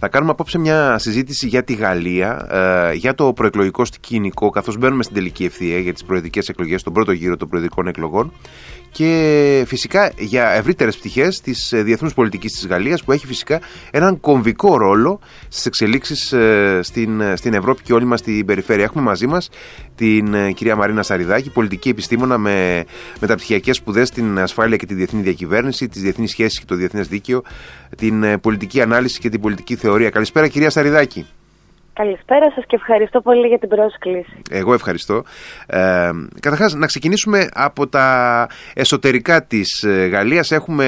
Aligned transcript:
Θα 0.00 0.08
κάνουμε 0.08 0.30
απόψε 0.30 0.58
μια 0.58 0.98
συζήτηση 0.98 1.46
για 1.46 1.64
τη 1.64 1.74
Γαλλία, 1.74 2.46
ε, 2.50 2.92
για 2.94 3.14
το 3.14 3.32
προεκλογικό 3.32 3.84
σκηνικό, 3.84 4.50
καθώς 4.50 4.78
μπαίνουμε 4.78 5.02
στην 5.02 5.14
τελική 5.14 5.44
ευθεία 5.44 5.78
για 5.78 5.92
τις 5.92 6.04
προεδρικές 6.04 6.48
εκλογές, 6.48 6.82
τον 6.82 6.92
πρώτο 6.92 7.12
γύρο 7.12 7.36
των 7.36 7.48
προεδρικών 7.48 7.86
εκλογών 7.86 8.32
και 8.90 9.64
φυσικά 9.66 10.12
για 10.18 10.50
ευρύτερες 10.50 10.96
πτυχές 10.96 11.40
της 11.40 11.72
ε, 11.72 11.82
διεθνούς 11.82 12.14
πολιτικής 12.14 12.52
της 12.52 12.66
Γαλλίας 12.66 13.04
που 13.04 13.12
έχει 13.12 13.26
φυσικά 13.26 13.60
έναν 13.90 14.20
κομβικό 14.20 14.76
ρόλο 14.76 15.20
στις 15.48 15.66
εξελίξεις 15.66 16.32
ε, 16.32 16.80
στην, 16.82 17.20
ε, 17.20 17.36
στην 17.36 17.54
Ευρώπη 17.54 17.82
και 17.82 17.92
όλη 17.92 18.04
μας 18.04 18.22
την 18.22 18.46
περιφέρεια. 18.46 18.84
Έχουμε 18.84 19.04
μαζί 19.04 19.26
μας 19.26 19.50
την 19.94 20.54
κυρία 20.54 20.76
Μαρίνα 20.76 21.02
Σαριδάκη, 21.02 21.50
πολιτική 21.50 21.88
επιστήμονα 21.88 22.38
με 22.38 22.84
μεταπτυχιακέ 23.20 23.72
σπουδές 23.72 24.08
στην 24.08 24.38
ασφάλεια 24.38 24.76
και 24.76 24.86
τη 24.86 24.94
διεθνή 24.94 25.22
διακυβέρνηση, 25.22 25.88
τις 25.88 26.02
διεθνείς 26.02 26.30
σχέσεις 26.30 26.58
και 26.58 26.64
το 26.64 26.74
διεθνές 26.74 27.08
δίκαιο, 27.08 27.42
την 27.96 28.40
πολιτική 28.40 28.80
ανάλυση 28.80 29.20
και 29.20 29.28
την 29.28 29.40
πολιτική 29.40 29.76
θεωρία. 29.76 30.10
Καλησπέρα, 30.10 30.48
κυρία 30.48 30.70
Σαριδάκη. 30.70 31.26
Καλησπέρα 31.98 32.50
σας 32.54 32.64
και 32.66 32.76
ευχαριστώ 32.76 33.20
πολύ 33.20 33.46
για 33.46 33.58
την 33.58 33.68
πρόσκληση. 33.68 34.42
Εγώ 34.50 34.72
ευχαριστώ. 34.72 35.22
Ε, 35.66 36.10
καταρχάς 36.40 36.74
να 36.74 36.86
ξεκινήσουμε 36.86 37.48
από 37.52 37.88
τα 37.88 38.48
εσωτερικά 38.74 39.44
της 39.44 39.82
ε, 39.82 40.06
Γαλλίας. 40.06 40.50
Έχουμε 40.50 40.86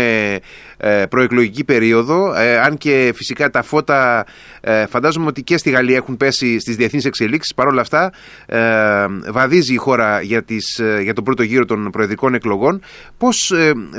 ε, 0.76 1.06
προεκλογική 1.06 1.64
περίοδο, 1.64 2.34
ε, 2.34 2.58
αν 2.58 2.76
και 2.76 3.12
φυσικά 3.14 3.50
τα 3.50 3.62
φώτα 3.62 4.26
ε, 4.60 4.86
φαντάζομαι 4.86 5.26
ότι 5.26 5.42
και 5.42 5.56
στη 5.56 5.70
Γαλλία 5.70 5.96
έχουν 5.96 6.16
πέσει 6.16 6.60
στις 6.60 6.76
διεθνείς 6.76 7.04
εξελίξεις. 7.04 7.54
Παρ' 7.54 7.66
όλα 7.66 7.80
αυτά 7.80 8.12
ε, 8.46 9.06
βαδίζει 9.30 9.74
η 9.74 9.76
χώρα 9.76 10.20
για, 10.20 10.42
τις, 10.42 10.80
για 11.02 11.14
τον 11.14 11.24
πρώτο 11.24 11.42
γύρο 11.42 11.64
των 11.64 11.90
προεδρικών 11.90 12.34
εκλογών. 12.34 12.82
Πώς, 13.18 13.52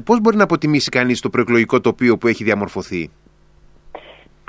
πώς 0.05 0.19
μπορεί 0.21 0.37
να 0.37 0.43
αποτιμήσει 0.43 0.89
κανείς 0.89 1.19
το 1.19 1.29
προεκλογικό 1.29 1.81
τοπίο 1.81 2.17
που 2.17 2.27
έχει 2.27 2.43
διαμορφωθεί; 2.43 3.09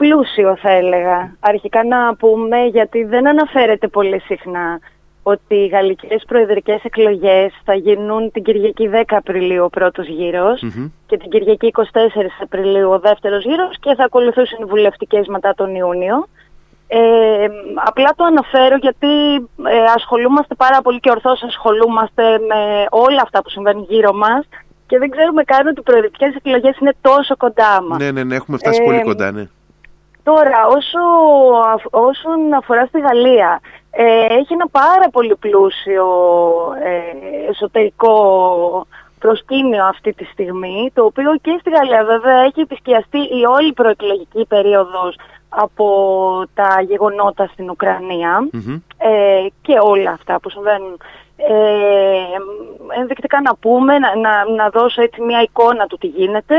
Πλούσιο 0.03 0.57
θα 0.57 0.71
έλεγα. 0.71 1.37
Αρχικά 1.41 1.85
να 1.85 2.15
πούμε 2.15 2.65
γιατί 2.65 3.05
δεν 3.05 3.29
αναφέρεται 3.29 3.89
πολύ 3.89 4.21
συχνά 4.21 4.79
ότι 5.23 5.55
οι 5.55 5.67
γαλλικές 5.67 6.25
προεδρικές 6.27 6.85
εκλογές 6.85 7.53
θα 7.65 7.75
γίνουν 7.75 8.31
την 8.31 8.43
Κυριακή 8.43 8.91
10 8.93 9.03
Απριλίου 9.09 9.65
ο 9.65 9.69
πρώτος 9.69 10.07
και 11.07 11.17
την 11.17 11.31
Κυριακή 11.31 11.71
24 11.73 11.83
Απριλίου 12.43 12.91
ο 12.91 12.99
δεύτερος 12.99 13.45
γύρος 13.45 13.79
και 13.81 13.95
θα 13.95 14.05
ακολουθήσουν 14.05 14.59
οι 14.63 14.65
βουλευτικές 14.65 15.27
μετά 15.27 15.55
τον 15.55 15.75
Ιούνιο. 15.75 16.27
Ε, 16.89 17.47
απλά 17.75 18.11
το 18.17 18.25
αναφέρω 18.25 18.77
γιατί 18.77 19.35
ε, 19.75 19.85
ασχολούμαστε 19.95 20.55
πάρα 20.55 20.83
πολύ 20.83 21.01
και 21.01 21.11
ορθώς 21.11 21.43
ασχολούμαστε 21.43 22.23
με 22.23 22.87
όλα 22.91 23.23
αυτά 23.23 23.43
που 23.43 23.51
συμβαίνουν 23.51 23.87
γύρω 23.89 24.13
μας 24.13 24.49
και 24.87 24.99
δεν 24.99 25.11
ξέρουμε 25.11 25.43
καν 25.43 25.67
ότι 25.67 25.81
οι 25.81 25.83
προεδρικές 25.83 26.35
εκλογές 26.35 26.79
είναι 26.81 26.95
τόσο 27.01 27.37
κοντά 27.37 27.83
μας. 27.89 27.99
Ναι, 27.99 28.11
ναι, 28.11 28.25
ναι, 28.25 28.35
έχουμε 28.35 28.57
φτάσει 28.57 28.83
πολύ 28.83 29.03
κοντά, 29.03 29.33
ναι. 29.33 29.49
Τώρα, 30.23 30.67
όσο, 30.67 31.01
όσον 31.91 32.53
αφορά 32.53 32.87
στη 32.87 33.01
Γαλλία, 33.01 33.61
ε, 33.91 34.25
έχει 34.25 34.53
ένα 34.53 34.69
πάρα 34.71 35.09
πολύ 35.13 35.37
πλούσιο 35.37 36.07
ε, 36.83 37.51
εσωτερικό 37.51 38.17
προσκήνιο 39.19 39.85
αυτή 39.85 40.13
τη 40.13 40.25
στιγμή, 40.25 40.91
το 40.95 41.05
οποίο 41.05 41.35
και 41.43 41.57
στη 41.61 41.71
Γαλλία 41.71 42.05
βέβαια 42.05 42.39
έχει 42.43 42.61
επισκιαστεί 42.61 43.19
η 43.19 43.45
όλη 43.57 43.73
προεκλογική 43.73 44.45
περίοδος 44.47 45.17
από 45.49 45.87
τα 46.55 46.83
γεγονότα 46.89 47.47
στην 47.53 47.71
ουκρανια 47.71 48.49
ε, 48.99 49.47
και 49.63 49.79
όλα 49.81 50.11
αυτά 50.11 50.41
που 50.41 50.51
συμβαίνουν. 50.51 51.01
Ε, 51.37 53.01
ενδεικτικά 53.01 53.41
να 53.41 53.55
πούμε, 53.57 53.99
να, 53.99 54.17
να, 54.17 54.51
να 54.57 54.69
δώσω 54.69 55.03
έτσι 55.03 55.21
μια 55.21 55.43
εικόνα 55.43 55.87
του 55.87 55.99
τι 55.99 56.07
γίνεται. 56.07 56.55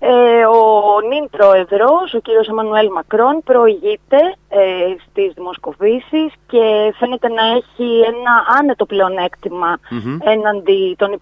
Ε, 0.00 0.44
ο 0.44 1.00
νυν 1.08 1.30
πρόεδρος, 1.30 2.14
ο 2.14 2.18
κύριος 2.18 2.48
Εμμανουέλ 2.48 2.90
Μακρόν, 2.92 3.42
προηγείται 3.44 4.16
ε, 4.48 4.94
στις 5.06 5.32
δημοσκοπήσεις 5.34 6.32
και 6.46 6.94
φαίνεται 6.98 7.28
να 7.28 7.46
έχει 7.46 8.00
ένα 8.00 8.32
άνετο 8.58 8.86
πλεονέκτημα 8.86 9.78
έναντι 10.24 10.94
των, 10.98 11.18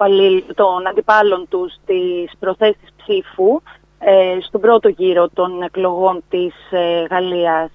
των 0.54 0.86
αντιπάλων 0.86 1.46
του 1.48 1.70
στις 1.70 2.32
προθέσεις 2.38 2.88
ψήφου 2.96 3.60
ε, 3.98 4.38
στον 4.40 4.60
πρώτο 4.60 4.88
γύρο 4.88 5.28
των 5.34 5.62
εκλογών 5.62 6.22
της 6.28 6.54
ε, 6.70 7.04
Γαλλίας. 7.10 7.70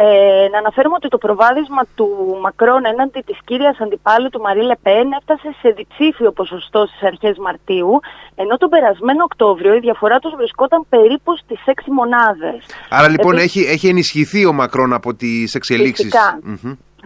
Ε, 0.00 0.48
να 0.52 0.58
αναφέρουμε 0.58 0.94
ότι 1.00 1.08
το 1.08 1.18
προβάδισμα 1.18 1.82
του 1.94 2.08
Μακρόν 2.44 2.82
έναντι 2.92 3.20
της 3.26 3.38
κύριας 3.44 3.76
αντιπάλου 3.80 4.28
του 4.28 4.40
Μαρή 4.40 4.62
Λεπέν 4.62 5.06
έφτασε 5.18 5.48
σε 5.60 5.68
διψήφιο 5.78 6.30
ποσοστό 6.32 6.86
στις 6.86 7.02
αρχές 7.02 7.36
Μαρτίου, 7.38 8.00
ενώ 8.34 8.56
τον 8.56 8.68
περασμένο 8.68 9.22
Οκτώβριο 9.24 9.74
η 9.74 9.78
διαφορά 9.78 10.18
τους 10.18 10.34
βρισκόταν 10.36 10.86
περίπου 10.88 11.36
στις 11.36 11.60
6 11.66 11.72
μονάδες. 11.98 12.58
Άρα 12.88 13.08
λοιπόν 13.08 13.36
έχει, 13.36 13.60
έχει 13.60 13.88
ενισχυθεί 13.88 14.46
ο 14.46 14.52
Μακρόν 14.52 14.92
από 14.92 15.14
τις 15.14 15.54
εξελίξεις. 15.54 16.12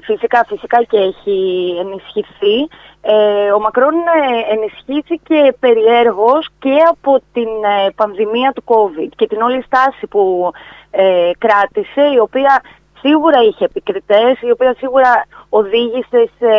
Φυσικά. 0.05 0.45
Φυσικά, 0.49 0.83
και 0.83 0.99
έχει 0.99 1.39
ενισχυθεί. 1.81 2.57
Ε, 3.01 3.53
ο 3.53 3.61
Μακρόν 3.61 3.95
ε, 3.95 4.55
ενισχύθηκε 4.55 5.57
περιέργως 5.61 6.49
και 6.59 6.77
από 6.91 7.23
την 7.33 7.51
ε, 7.77 7.91
πανδημία 7.95 8.53
του 8.55 8.65
COVID 8.67 9.09
και 9.17 9.27
την 9.27 9.41
όλη 9.41 9.63
στάση 9.63 10.07
που 10.07 10.51
ε, 10.91 11.31
κράτησε, 11.39 12.03
η 12.15 12.19
οποία 12.19 12.63
σίγουρα 13.03 13.39
είχε 13.49 13.65
επικριτές, 13.65 14.41
η 14.41 14.51
οποία 14.51 14.75
σίγουρα 14.79 15.27
οδήγησε 15.49 16.31
σε 16.39 16.53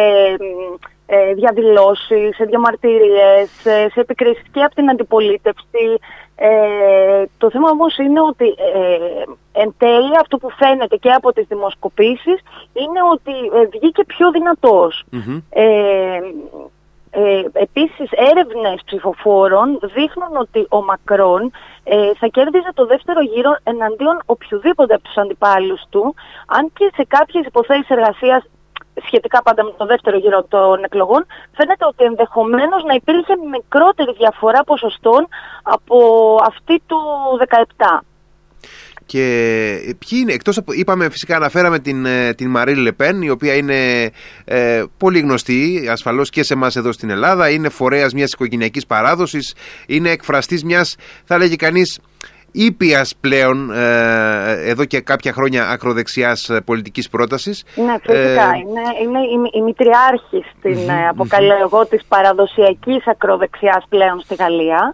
ε, 1.05 1.33
διαδηλώσεις, 1.33 2.35
σε 2.35 2.43
διαμαρτυρίες, 2.43 3.49
σε 3.93 3.99
επικρίσεις 3.99 4.43
και 4.51 4.63
από 4.63 4.75
την 4.75 4.89
αντιπολίτευση. 4.89 5.85
Ε, 6.35 7.23
το 7.37 7.49
θέμα 7.49 7.69
όμως 7.69 7.97
είναι 7.97 8.21
ότι 8.21 8.45
ε, 8.45 9.61
εν 9.61 9.73
τέλει 9.77 10.17
αυτό 10.21 10.37
που 10.37 10.49
φαίνεται 10.49 10.95
και 10.95 11.09
από 11.09 11.33
τις 11.33 11.45
δημοσκοπήσεις 11.47 12.39
είναι 12.73 13.01
ότι 13.11 13.31
ε, 13.31 13.65
βγήκε 13.65 14.03
πιο 14.03 14.31
δυνατος 14.31 15.03
Ε, 15.49 16.19
ε, 17.15 17.43
επίσης 17.53 18.09
έρευνες 18.11 18.81
ψηφοφόρων 18.85 19.79
δείχνουν 19.81 20.37
ότι 20.37 20.65
ο 20.69 20.83
Μακρόν 20.83 21.51
ε, 21.83 22.11
θα 22.19 22.27
κέρδιζε 22.27 22.71
το 22.73 22.85
δεύτερο 22.85 23.21
γύρο 23.21 23.55
εναντίον 23.63 24.21
οποιοδήποτε 24.25 24.93
από 24.93 25.03
τους 25.03 25.17
αντιπάλους 25.17 25.81
του, 25.89 26.15
αν 26.47 26.71
και 26.73 26.91
σε 26.95 27.05
κάποιες 27.07 27.45
υποθέσεις 27.45 27.89
εργασίας 27.89 28.43
σχετικά 29.05 29.41
πάντα 29.43 29.63
με 29.63 29.73
το 29.77 29.85
δεύτερο 29.85 30.17
γύρο 30.17 30.43
των 30.43 30.83
εκλογών, 30.83 31.25
φαίνεται 31.55 31.85
ότι 31.85 32.03
ενδεχομένως 32.03 32.83
να 32.83 32.93
υπήρχε 32.93 33.33
μικρότερη 33.51 34.13
διαφορά 34.13 34.63
ποσοστών 34.63 35.27
από 35.63 35.97
αυτή 36.47 36.81
του 36.87 36.99
17. 37.77 37.99
Και 39.05 39.95
ποιοι 39.99 40.19
είναι, 40.21 40.33
εκτός 40.33 40.57
από, 40.57 40.73
είπαμε 40.73 41.09
φυσικά 41.09 41.35
αναφέραμε 41.35 41.79
την, 41.79 42.05
ε, 42.05 42.33
την 42.33 42.49
Μαρή 42.49 42.75
Λεπέν 42.75 43.21
η 43.21 43.29
οποία 43.29 43.53
είναι 43.55 44.11
ε, 44.45 44.83
πολύ 44.97 45.19
γνωστή 45.19 45.87
ασφαλώς 45.91 46.29
και 46.29 46.43
σε 46.43 46.53
εμάς 46.53 46.75
εδώ 46.75 46.91
στην 46.91 47.09
Ελλάδα 47.09 47.49
είναι 47.49 47.69
φορέας 47.69 48.13
μιας 48.13 48.31
οικογενειακής 48.31 48.85
παράδοσης 48.85 49.55
είναι 49.87 50.09
εκφραστής 50.09 50.63
μιας 50.63 50.95
θα 51.25 51.37
λέγει 51.37 51.55
κανείς 51.55 51.99
ήπιας 52.51 53.15
πλέον 53.21 53.71
ε, 53.71 54.69
εδώ 54.69 54.85
και 54.85 54.99
κάποια 55.01 55.33
χρόνια 55.33 55.69
ακροδεξιάς 55.69 56.51
πολιτικής 56.65 57.09
πρότασης. 57.09 57.63
Ναι, 57.75 57.95
φυσικά. 58.01 58.55
είναι, 58.55 58.81
είναι 59.03 59.19
η, 59.19 59.57
η 59.57 59.61
μητριάρχη 59.61 60.43
στην, 60.57 60.91
αποκαλώ 61.09 61.53
εγώ, 61.61 61.85
της 61.85 62.03
παραδοσιακής 62.07 63.07
ακροδεξιάς 63.07 63.85
πλέον 63.89 64.19
στη 64.19 64.35
Γαλλία. 64.35 64.93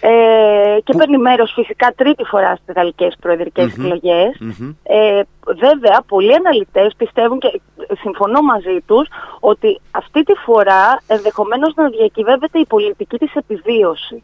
Ε, 0.00 0.78
και 0.84 0.94
παίρνει 0.96 1.18
μέρος 1.18 1.52
φυσικά 1.54 1.92
τρίτη 1.96 2.24
φορά 2.24 2.56
στις 2.62 2.74
γαλλικές 2.74 3.16
προεδρικές 3.20 3.66
mm-hmm. 3.66 3.84
εκλογές. 3.84 4.40
Ε, 4.82 5.22
βέβαια, 5.44 6.02
πολλοί 6.08 6.34
αναλυτές 6.34 6.94
πιστεύουν 6.96 7.38
και 7.38 7.60
συμφωνώ 8.00 8.40
μαζί 8.40 8.80
τους 8.86 9.08
ότι 9.40 9.80
αυτή 9.90 10.22
τη 10.22 10.34
φορά 10.34 11.02
ενδεχομένως 11.06 11.74
να 11.74 11.88
διακυβεύεται 11.88 12.58
η 12.58 12.66
πολιτική 12.66 13.18
της 13.18 13.34
επιβίωση. 13.34 14.22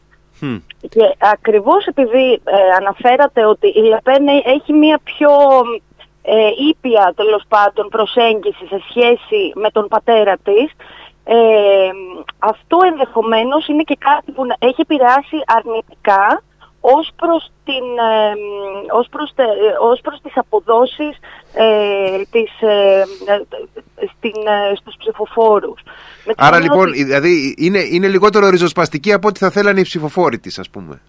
Και 0.89 1.15
ακριβώς 1.19 1.87
επειδή 1.87 2.33
ε, 2.33 2.75
αναφέρατε 2.79 3.47
ότι 3.47 3.67
η 3.69 3.81
Λεπέν 3.81 4.27
έχει 4.45 4.73
μία 4.73 5.01
πιο 5.05 5.31
ε, 6.23 6.49
ήπια 6.69 7.13
τέλος 7.17 7.43
πάντων 7.49 7.89
προσέγγιση 7.89 8.67
σε 8.67 8.83
σχέση 8.89 9.53
με 9.55 9.71
τον 9.71 9.89
πατέρα 9.89 10.37
της 10.45 10.71
ε, 11.25 11.37
αυτό 12.39 12.79
ενδεχομένως 12.91 13.69
είναι 13.69 13.83
και 13.83 13.97
κάτι 14.01 14.33
που 14.33 14.43
έχει 14.59 14.81
επηρεάσει 14.81 15.37
αρνητικά 15.47 16.43
ως 16.81 17.11
προς, 17.17 17.51
την, 17.65 17.85
ε, 18.13 18.35
ως 18.93 19.09
προς, 19.11 19.35
ως 19.81 20.01
προς 20.01 20.21
τις 20.23 20.33
αποδόσεις 20.37 21.17
ε, 21.55 22.23
της, 22.31 22.61
ε, 22.61 23.05
στην, 24.17 24.47
ε, 24.47 24.75
στους 24.77 24.95
ψηφοφόρους. 24.99 25.81
Άρα 26.37 26.61
λοιπόν, 26.61 26.93
δηλαδή 26.93 27.55
είναι, 27.59 27.79
είναι 27.79 28.09
λιγότερο 28.09 28.49
ριζοσπαστική 28.49 29.13
από 29.13 29.29
ό,τι 29.29 29.39
θα 29.39 29.51
θέλανε 29.51 29.81
οι 29.81 29.83
ψηφοφόροι 29.83 30.39
της, 30.39 30.59
ας 30.59 30.71
πούμε. 30.71 31.01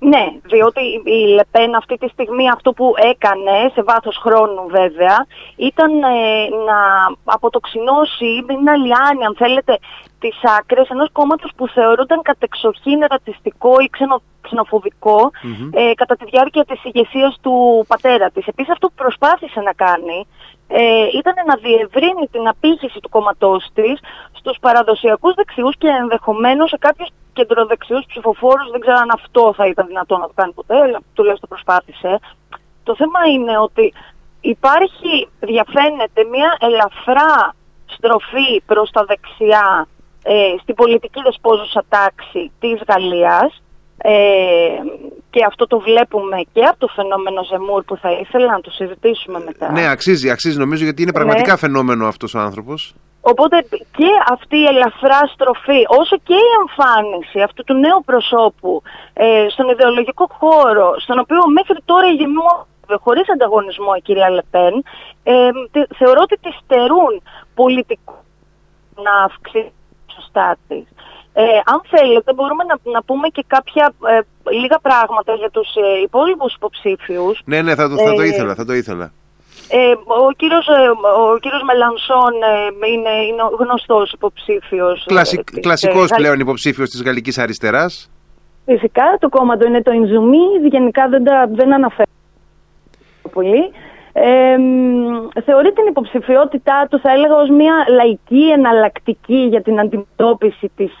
Ναι, 0.00 0.26
διότι 0.42 0.80
η 1.04 1.26
Λεπέν 1.34 1.74
αυτή 1.74 1.96
τη 1.96 2.08
στιγμή 2.08 2.48
αυτό 2.48 2.72
που 2.72 2.94
έκανε, 2.96 3.70
σε 3.74 3.82
βάθος 3.82 4.16
χρόνου 4.16 4.66
βέβαια, 4.68 5.26
ήταν 5.56 6.02
ε, 6.02 6.48
να 6.68 6.78
αποτοξινώσει, 7.24 8.44
να 8.64 8.76
λιάνει 8.76 9.24
αν 9.24 9.34
θέλετε 9.36 9.78
τις 10.18 10.36
άκρες 10.58 10.88
ενός 10.88 11.08
κόμματος 11.12 11.50
που 11.56 11.68
θεωρούνταν 11.68 12.22
κατεξοχήν 12.22 13.00
ρατσιστικό 13.10 13.78
ή 13.78 13.88
ξενο, 13.90 14.22
ξενοφοβικο 14.40 15.30
ε, 15.70 15.92
κατά 15.94 16.16
τη 16.16 16.24
διάρκεια 16.24 16.64
της 16.64 16.84
ηγεσίας 16.84 17.38
του 17.40 17.84
πατέρα 17.88 18.30
της. 18.30 18.46
Επίσης 18.46 18.72
αυτό 18.72 18.86
που 18.88 18.94
προσπάθησε 18.96 19.60
να 19.60 19.72
κάνει 19.72 20.26
ε, 20.68 21.06
ήταν 21.18 21.34
να 21.46 21.54
διευρύνει 21.56 22.26
την 22.30 22.48
απήχηση 22.48 23.00
του 23.00 23.08
κόμματός 23.08 23.66
της 23.74 24.00
στους 24.48 24.60
παραδοσιακούς 24.60 25.34
δεξιούς 25.34 25.74
και 25.78 25.88
ενδεχομένως 26.02 26.68
σε 26.68 26.78
κάποιους 26.78 27.08
κεντροδεξιούς 27.32 28.04
ψηφοφόρους. 28.08 28.70
Δεν 28.70 28.80
ξέρω 28.80 28.96
αν 29.04 29.10
αυτό 29.18 29.42
θα 29.56 29.66
ήταν 29.66 29.86
δυνατό 29.86 30.14
να 30.16 30.26
το 30.26 30.32
κάνει 30.34 30.52
ποτέ, 30.52 30.76
αλλά 30.84 30.98
τουλάχιστον 31.14 31.48
προσπάθησε. 31.48 32.18
Το 32.82 32.94
θέμα 33.00 33.20
είναι 33.34 33.58
ότι 33.58 33.92
υπάρχει, 34.40 35.28
διαφαίνεται 35.40 36.20
μια 36.34 36.50
ελαφρά 36.60 37.54
στροφή 37.86 38.50
προς 38.66 38.90
τα 38.90 39.04
δεξιά 39.04 39.86
ε, 40.22 40.54
στην 40.62 40.74
πολιτική 40.74 41.20
δεσπόζουσα 41.22 41.84
τάξη 41.88 42.50
της 42.60 42.80
Γαλλίας 42.88 43.62
ε, 43.98 44.12
και 45.30 45.44
αυτό 45.46 45.66
το 45.66 45.78
βλέπουμε 45.78 46.36
και 46.52 46.62
από 46.62 46.78
το 46.78 46.86
φαινόμενο 46.86 47.44
Ζεμούρ 47.44 47.82
που 47.84 47.96
θα 47.96 48.10
ήθελα 48.10 48.52
να 48.52 48.60
το 48.60 48.70
συζητήσουμε 48.70 49.42
μετά. 49.44 49.72
Ναι, 49.72 49.88
αξίζει, 49.88 50.30
αξίζει 50.30 50.58
νομίζω 50.58 50.84
γιατί 50.84 51.02
είναι 51.02 51.12
πραγματικά 51.12 51.52
ναι. 51.52 51.58
φαινόμενο 51.58 52.06
αυτός 52.06 52.34
ο 52.34 52.38
άνθρωπος. 52.38 52.94
Οπότε 53.32 53.56
και 53.70 54.10
αυτή 54.34 54.56
η 54.56 54.64
ελαφρά 54.64 55.20
στροφή, 55.34 55.80
όσο 56.00 56.16
και 56.28 56.38
η 56.48 56.50
εμφάνιση 56.60 57.40
αυτού 57.40 57.64
του 57.64 57.74
νέου 57.74 58.00
προσώπου 58.04 58.82
ε, 59.12 59.46
στον 59.50 59.68
ιδεολογικό 59.68 60.26
χώρο, 60.38 60.88
στον 61.04 61.18
οποίο 61.18 61.42
μέχρι 61.58 61.78
τώρα 61.84 62.06
ηγεμού 62.06 62.48
χωρίς 63.04 63.30
ανταγωνισμό 63.30 63.92
η 63.96 64.00
κυρία 64.00 64.30
Λεπέν, 64.30 64.74
ε, 65.22 65.50
θεωρώ 65.98 66.20
ότι 66.22 66.36
τη 66.44 66.50
στερούν 66.60 67.22
πολιτικού 67.54 68.14
να 69.04 69.14
αυξήσει 69.24 69.72
σωστά 70.14 70.56
της. 70.68 70.84
Ε, 71.32 71.42
αν 71.72 71.80
θέλετε 71.92 72.32
μπορούμε 72.34 72.64
να, 72.64 72.92
να 72.92 73.02
πούμε 73.02 73.28
και 73.28 73.44
κάποια 73.46 73.92
ε, 74.06 74.20
λίγα 74.60 74.78
πράγματα 74.78 75.32
για 75.34 75.50
τους 75.50 75.68
ε, 75.74 76.00
υπόλοιπους 76.02 76.54
υποψήφιους. 76.54 77.40
Ναι, 77.44 77.62
ναι, 77.62 77.74
θα 77.74 77.88
το, 77.88 77.96
θα 77.96 78.14
το 78.14 78.22
ε, 78.22 78.26
ήθελα, 78.26 78.54
θα 78.54 78.64
το 78.64 78.72
ήθελα. 78.72 79.12
Ε, 79.70 79.92
ο, 80.04 80.32
κύριος, 80.36 80.66
ο 81.32 81.38
κύριος 81.38 81.62
Μελανσόν 81.62 82.32
είναι, 82.92 83.14
είναι 83.28 83.42
γνωστός 83.58 84.12
υποψήφιος. 84.12 85.04
Κλασικ, 85.06 85.60
κλασικός 85.60 86.10
πλέον 86.16 86.40
υποψήφιος 86.40 86.88
της 86.90 87.02
Γαλλικής 87.02 87.38
Αριστεράς. 87.38 88.10
Φυσικά 88.64 89.16
το 89.20 89.28
κόμμα 89.28 89.56
του 89.56 89.66
είναι 89.66 89.82
το 89.82 89.92
Ινζουμί, 89.92 90.68
γενικά 90.70 91.08
δεν, 91.08 91.24
τα, 91.24 91.48
δεν 91.52 91.74
αναφέρει 91.74 92.10
πολύ. 93.32 93.70
Ε, 94.12 94.56
θεωρεί 95.44 95.72
την 95.72 95.86
υποψηφιότητά 95.88 96.86
του, 96.90 97.00
θα 97.00 97.12
έλεγα, 97.12 97.34
ως 97.34 97.48
μια 97.48 97.74
λαϊκή 97.88 98.50
εναλλακτική 98.50 99.46
για 99.48 99.62
την 99.62 99.80
αντιμετώπιση 99.80 100.70
της 100.76 100.92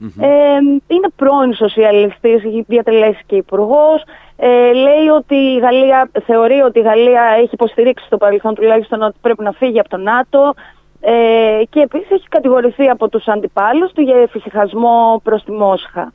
ε, 0.00 0.28
αριστερας 0.28 0.82
είναι 0.86 1.08
πρώην 1.16 1.54
σοσιαλιστής, 1.54 2.44
έχει 2.44 2.64
διατελέσει 2.68 3.22
και 3.26 3.36
υπουργός. 3.36 4.02
Ε, 4.36 4.72
λέει 4.72 5.08
ότι 5.16 5.34
η 5.34 5.58
Γαλλία, 5.58 6.10
θεωρεί 6.26 6.60
ότι 6.60 6.78
η 6.78 6.82
Γαλλία 6.82 7.22
έχει 7.22 7.50
υποστηρίξει 7.52 8.06
στο 8.06 8.16
παρελθόν 8.16 8.54
τουλάχιστον 8.54 9.02
ότι 9.02 9.16
πρέπει 9.20 9.42
να 9.42 9.52
φύγει 9.52 9.78
από 9.78 9.88
το 9.88 9.96
ΝΑΤΟ 9.96 10.54
ε, 11.00 11.62
και 11.70 11.80
επίσης 11.80 12.10
έχει 12.10 12.28
κατηγορηθεί 12.28 12.88
από 12.88 13.08
τους 13.08 13.28
αντιπάλους 13.28 13.92
του 13.92 14.00
για 14.00 14.16
εφησυχασμό 14.16 15.20
προς 15.24 15.44
τη 15.44 15.52
Μόσχα. 15.52 16.12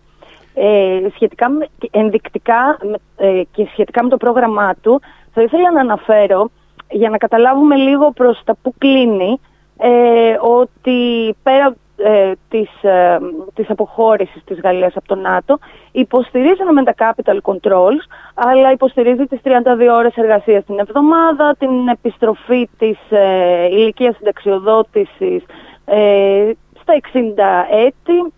Ε, 0.53 1.09
σχετικά 1.13 1.49
με, 1.49 1.67
ενδεικτικά 1.91 2.77
ε, 3.17 3.41
και 3.51 3.67
σχετικά 3.71 4.03
με 4.03 4.09
το 4.09 4.17
πρόγραμμά 4.17 4.75
του 4.81 5.01
θα 5.33 5.41
ήθελα 5.41 5.71
να 5.71 5.79
αναφέρω 5.79 6.49
για 6.89 7.09
να 7.09 7.17
καταλάβουμε 7.17 7.75
λίγο 7.75 8.11
προς 8.11 8.41
τα 8.45 8.55
που 8.61 8.73
κλείνει 8.77 9.39
ε, 9.77 10.37
ότι 10.41 11.35
πέρα 11.43 11.75
ε, 11.97 12.31
της, 12.49 12.83
ε, 12.83 13.17
της 13.53 13.69
αποχώρησης 13.69 14.43
της 14.43 14.59
Γαλλίας 14.59 14.95
από 14.95 15.07
το 15.07 15.15
ΝΑΤΟ 15.15 15.59
υποστηρίζει 15.91 16.63
με 16.73 16.83
τα 16.83 16.93
capital 16.97 17.37
controls 17.41 18.03
αλλά 18.33 18.71
υποστηρίζει 18.71 19.25
τις 19.25 19.39
32 19.43 19.93
ώρες 19.93 20.15
εργασίας 20.15 20.65
την 20.65 20.79
εβδομάδα, 20.79 21.55
την 21.59 21.87
επιστροφή 21.87 22.69
της 22.77 22.97
ε, 23.09 23.65
ηλικίας 23.65 24.15
συνταξιοδότησης 24.15 25.43
ε, 25.85 26.51
στα 26.81 26.93
60 27.13 27.85
ετη 27.85 28.33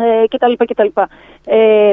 ε, 0.00 0.26
κτλ. 0.28 0.52
κτλ. 0.56 1.00
Ε, 1.44 1.92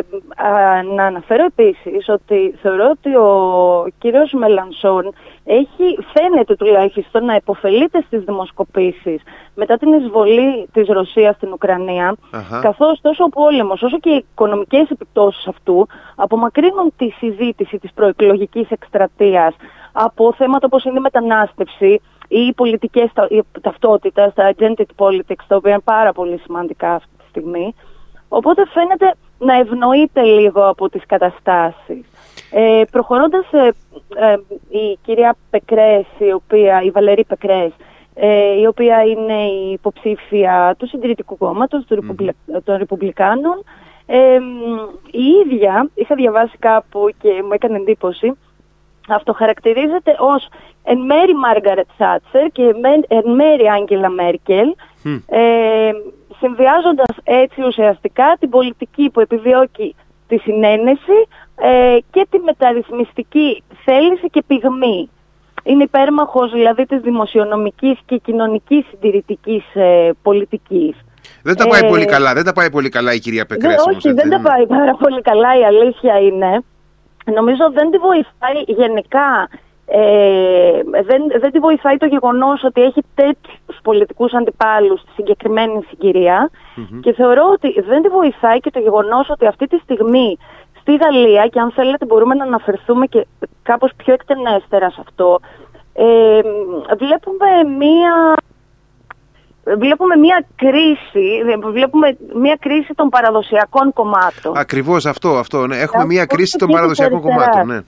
να 0.96 1.06
αναφέρω 1.06 1.46
επίσης 1.46 2.10
ότι 2.10 2.56
θεωρώ 2.62 2.90
ότι 2.90 3.16
ο 3.16 3.88
κύριος 4.00 4.32
Μελανσόν 4.32 5.14
έχει, 5.44 5.98
φαίνεται 6.14 6.56
τουλάχιστον 6.56 7.26
να 7.26 7.36
υποφελείται 7.36 8.04
στις 8.06 8.24
δημοσκοπήσεις 8.24 9.22
μετά 9.56 9.78
την 9.78 9.94
εισβολή 9.94 10.68
της 10.74 10.88
Ρωσίας 10.88 11.36
στην 11.36 11.52
Ουκρανία 11.52 12.16
uh 12.32 12.60
καθώς 12.62 13.02
τόσο 13.02 13.24
ο 13.24 13.30
πόλεμος 13.30 13.82
όσο 13.82 14.00
και 14.00 14.10
οι 14.10 14.26
οικονομικές 14.32 14.90
επιπτώσεις 14.90 15.48
αυτού 15.48 15.88
απομακρύνουν 16.16 16.94
τη 16.98 17.10
συζήτηση 17.10 17.78
της 17.78 17.92
προεκλογικής 17.94 18.70
εκστρατείας 18.70 19.56
από 19.92 20.34
θέματα 20.34 20.66
όπως 20.66 20.84
είναι 20.84 20.98
η 20.98 21.02
μετανάστευση 21.02 22.02
ή 22.28 22.40
οι 22.40 22.54
πολιτικές 22.54 23.12
ταυτότητες, 23.62 24.34
τα 24.34 24.54
identity 24.58 25.06
politics, 25.06 25.44
τα 25.48 25.56
οποία 25.56 25.72
είναι 25.72 25.82
πάρα 25.84 26.14
πολύ 26.14 26.38
σημαντικά 26.38 26.94
αυτή 26.94 27.10
τη 27.18 27.24
στιγμή. 27.30 27.76
Οπότε 28.30 28.68
φαίνεται 28.68 29.16
να 29.40 29.54
ευνοείται 29.56 30.22
λίγο 30.22 30.68
από 30.70 30.90
τις 30.90 31.06
καταστάσεις. 31.06 32.06
Ε, 32.52 32.84
προχωρώντας, 32.92 33.52
ε, 33.52 33.72
ε, 34.16 34.38
η 34.70 34.98
κυρία 35.06 35.36
Πεκρές, 35.50 36.06
η, 36.18 36.32
οποία, 36.32 36.82
η 36.82 36.90
Βαλερή 36.90 37.26
Πεκρές, 37.26 37.72
ε, 38.14 38.60
η 38.60 38.66
οποία 38.66 39.04
είναι 39.04 39.34
η 39.34 39.72
υποψήφια 39.72 40.76
του 40.78 40.88
Συντηρητικού 40.88 41.38
Κόμματος, 41.38 41.86
των 42.64 42.78
Ρεπουμπλικάνων, 42.78 43.64
η 45.12 45.24
ίδια, 45.46 45.90
είχα 45.94 46.16
διαβάσει 46.16 46.58
κάπου 46.60 47.10
και 47.22 47.44
μου 47.44 47.54
έκανε 47.54 47.78
εντύπωση, 47.78 48.38
αυτοχαρακτηρίζεται 49.08 50.16
ως 50.20 50.48
εν 50.84 51.00
μέρη 51.00 51.36
Μάργαρετ 51.36 51.88
Σάτσερ 51.98 52.48
και 52.52 52.64
εν 53.08 53.32
μέρη 53.32 53.68
Άγγελα 53.68 54.10
Μέρκελ, 54.10 54.76
συνδυάζοντας 56.40 57.16
έτσι 57.24 57.62
ουσιαστικά 57.62 58.38
την 58.40 58.50
πολιτική 58.50 59.10
που 59.10 59.20
επιδιώκει 59.20 59.96
τη 60.28 60.38
συνένεση 60.38 61.28
ε, 61.56 61.98
και 62.12 62.28
τη 62.30 62.40
μεταρρυθμιστική 62.40 63.64
θέληση 63.84 64.30
και 64.30 64.44
πυγμή. 64.48 65.10
Είναι 65.64 65.84
υπέρμαχος 65.84 66.52
δηλαδή 66.52 66.86
της 66.86 67.02
δημοσιονομικής 67.02 68.00
και 68.06 68.18
κοινωνικής 68.18 68.86
συντηρητικής 68.90 69.64
ε, 69.74 70.10
πολιτικής. 70.22 70.96
Δεν 71.44 71.56
τα 71.56 71.68
πάει 71.68 71.82
ε, 71.84 71.88
πολύ 71.88 72.06
καλά, 72.06 72.34
δεν 72.34 72.44
τα 72.44 72.54
πάει 72.54 72.72
πολύ 72.72 72.90
καλά 72.90 73.14
η 73.14 73.20
κυρία 73.20 73.46
Πεκρέση. 73.46 73.90
όχι, 73.90 74.12
δεν 74.12 74.30
τα 74.30 74.40
πάει 74.40 74.68
πάρα 74.68 74.96
πολύ 74.96 75.22
καλά, 75.22 75.60
η 75.60 75.64
αλήθεια 75.64 76.20
είναι. 76.20 76.64
Νομίζω 77.34 77.72
δεν 77.74 77.92
τη 77.92 77.98
βοηθάει 77.98 78.62
γενικά 78.66 79.50
ε, 79.90 81.02
δεν, 81.04 81.22
δεν 81.40 81.52
τη 81.52 81.60
βοηθάει 81.60 81.98
το 81.98 82.06
γεγονός 82.06 82.64
ότι 82.64 82.82
έχει 82.82 83.02
τέτοιους 83.16 83.78
πολιτικούς 83.84 84.34
αντιπάλους 84.34 85.00
στη 85.00 85.12
συγκεκριμένη 85.16 85.86
και 87.02 87.14
θεωρώ 87.14 87.50
ότι 87.52 87.82
δεν 87.82 88.02
τη 88.02 88.10
βοηθάει 88.10 88.60
και 88.60 88.72
το 88.72 88.80
γεγονός 88.80 89.30
ότι 89.30 89.46
αυτή 89.46 89.68
τη 89.68 89.78
στιγμή 89.78 90.38
στη 90.80 90.96
Γαλλία 90.96 91.48
και 91.48 91.60
αν 91.60 91.72
θέλετε 91.72 92.06
μπορούμε 92.06 92.36
να 92.36 92.44
αναφερθούμε 92.44 93.06
και 93.06 93.28
κάπως 93.64 93.92
πιο 93.98 94.14
εκτενέστερα 94.14 94.90
σε 94.90 95.02
αυτό 95.06 95.40
ε, 95.94 96.42
βλέπουμε 96.98 97.76
μία 97.78 98.36
Βλέπουμε 99.78 100.16
μια 100.16 100.46
κρίση, 100.56 101.44
βλέπουμε 101.72 102.18
μια 102.36 102.58
κρίση 102.60 102.94
των 102.96 103.10
παραδοσιακών 103.10 103.94
κομμάτων. 103.94 104.58
Ακριβώς 104.58 105.06
αυτό, 105.06 105.30
αυτό 105.30 105.68
ναι. 105.68 105.78
Έχουμε 105.78 106.06
μια 106.06 106.26
κρίση 106.26 106.58
των 106.58 106.70
παραδοσιακών 106.70 107.22
κομμάτων, 107.22 107.68
ναι. 107.68 107.80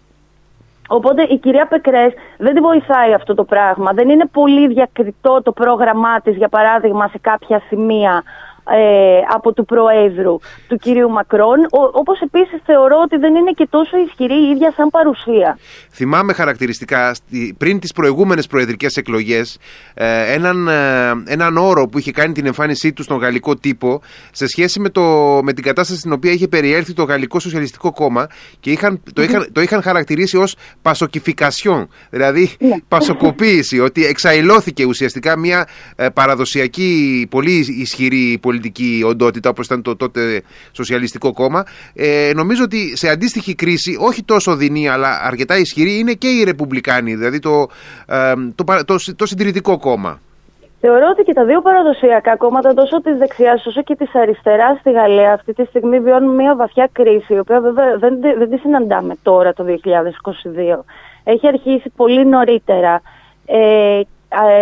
Οπότε 0.92 1.24
η 1.24 1.38
κυρία 1.38 1.68
Πεκρές 1.68 2.14
δεν 2.38 2.54
τη 2.54 2.60
βοηθάει 2.60 3.14
αυτό 3.14 3.34
το 3.36 3.44
πράγμα. 3.44 3.92
Δεν 3.94 4.10
είναι 4.10 4.26
πολύ 4.26 4.68
διακριτό 4.68 5.42
το 5.42 5.52
πρόγραμμά 5.52 6.22
της, 6.22 6.36
για 6.36 6.50
παράδειγμα, 6.50 7.08
σε 7.08 7.18
κάποια 7.22 7.62
σημεία 7.68 8.24
ε, 8.72 9.20
από 9.34 9.54
του 9.54 9.66
Προέδρου, 9.66 10.38
του 10.68 10.78
κυρίου 10.78 11.10
Μακρόν, 11.10 11.60
όπως 11.92 12.20
επίσης 12.20 12.62
θεωρώ 12.66 12.98
ότι 13.04 13.18
δεν 13.18 13.36
είναι 13.36 13.52
και 13.52 13.68
τόσο 13.70 13.98
ισχυρή 13.98 14.34
η 14.34 14.50
ίδια 14.50 14.72
σαν 14.72 14.90
παρουσία. 14.90 15.58
Θυμάμαι 15.92 16.34
χαρακτηριστικά 16.34 17.16
πριν 17.58 17.80
τις 17.80 17.94
προηγούμενες 17.94 18.48
προεδρικές 18.48 18.98
εκλογές 18.98 19.58
ε, 19.94 20.34
έναν, 20.34 20.68
ε, 20.68 21.32
έναν 21.34 21.58
όρο 21.58 21.88
που 21.88 22.00
είχε 22.00 22.12
κάνει 22.12 22.34
την 22.34 22.46
εμφάνισή 22.46 22.94
του 22.94 23.04
στον 23.04 23.18
γαλλικό 23.18 23.56
τύπο 23.56 24.02
σε 24.32 24.48
σχέση 24.48 24.80
με, 24.80 24.90
το, 24.90 25.02
με 25.44 25.54
την 25.54 25.64
κατάσταση 25.64 26.00
στην 26.00 26.12
οποία 26.12 26.32
είχε 26.32 26.48
περιέλθει 26.48 26.94
το 26.94 27.04
Γαλλικό 27.04 27.40
Σοσιαλιστικό 27.40 27.92
Κόμμα 27.92 28.28
και 28.60 28.72
είχαν, 28.72 29.02
το, 29.14 29.22
είχαν, 29.22 29.50
το 29.52 29.62
είχαν 29.62 29.82
χαρακτηρίσει 29.82 30.38
ως 30.38 30.56
πασοκιφικασιόν, 30.82 31.90
δηλαδή 32.10 32.52
ναι. 32.60 32.76
πασοκοποίηση, 32.88 33.80
ότι 33.80 34.06
εξαϊλώθηκε 34.06 34.86
ουσιαστικά 34.86 35.38
μια 35.38 35.68
παραδοσιακή 36.14 37.28
πολύ 37.30 37.66
ισχυρή 37.80 38.38
πολιτική 38.42 38.59
πολιτική 38.60 39.04
οντότητα 39.06 39.50
όπως 39.50 39.66
ήταν 39.66 39.82
το 39.82 39.96
τότε 39.96 40.42
Σοσιαλιστικό 40.72 41.34
Κόμμα. 41.34 41.64
Ε, 41.96 42.32
νομίζω 42.36 42.64
ότι 42.64 42.98
σε 42.98 43.10
αντίστοιχη 43.10 43.56
κρίση, 43.56 43.98
όχι 44.00 44.24
τόσο 44.24 44.56
δεινή 44.56 44.90
αλλά 44.90 45.20
αρκετά 45.24 45.58
ισχυρή, 45.58 46.00
είναι 46.00 46.14
και 46.14 46.28
οι 46.28 46.44
Ρεπουμπλικάνοι, 46.44 47.16
δηλαδή 47.16 47.40
το, 47.40 47.68
ε, 48.08 48.34
το, 48.56 48.64
το, 48.86 48.96
το 49.16 49.26
συντηρητικό 49.26 49.78
κόμμα. 49.80 50.20
Θεωρώ 50.82 51.08
ότι 51.12 51.24
και 51.24 51.34
τα 51.34 51.46
δύο 51.46 51.62
παραδοσιακά 51.62 52.36
κόμματα, 52.38 52.74
τόσο 52.74 53.02
της 53.02 53.18
δεξιάς 53.18 53.66
όσο 53.66 53.82
και 53.82 53.96
της 53.96 54.16
αριστεράς 54.16 54.80
στη 54.80 54.92
Γαλλία, 54.92 55.34
αυτή 55.34 55.54
τη 55.54 55.66
στιγμή 55.66 56.00
βιώνουν 56.00 56.36
μια 56.36 56.56
βαθιά 56.56 56.90
κρίση, 56.92 57.34
η 57.34 57.40
οποία 57.40 57.60
βέβαια 57.62 57.98
δεν, 57.98 58.20
δεν 58.38 58.50
τη 58.50 58.58
συναντάμε 58.58 59.14
τώρα 59.24 59.54
το 59.54 59.66
2022. 59.68 60.80
Έχει 61.24 61.48
αρχίσει 61.48 61.92
πολύ 61.96 62.26
νωρίτερα. 62.26 63.02
Ε, 63.46 64.02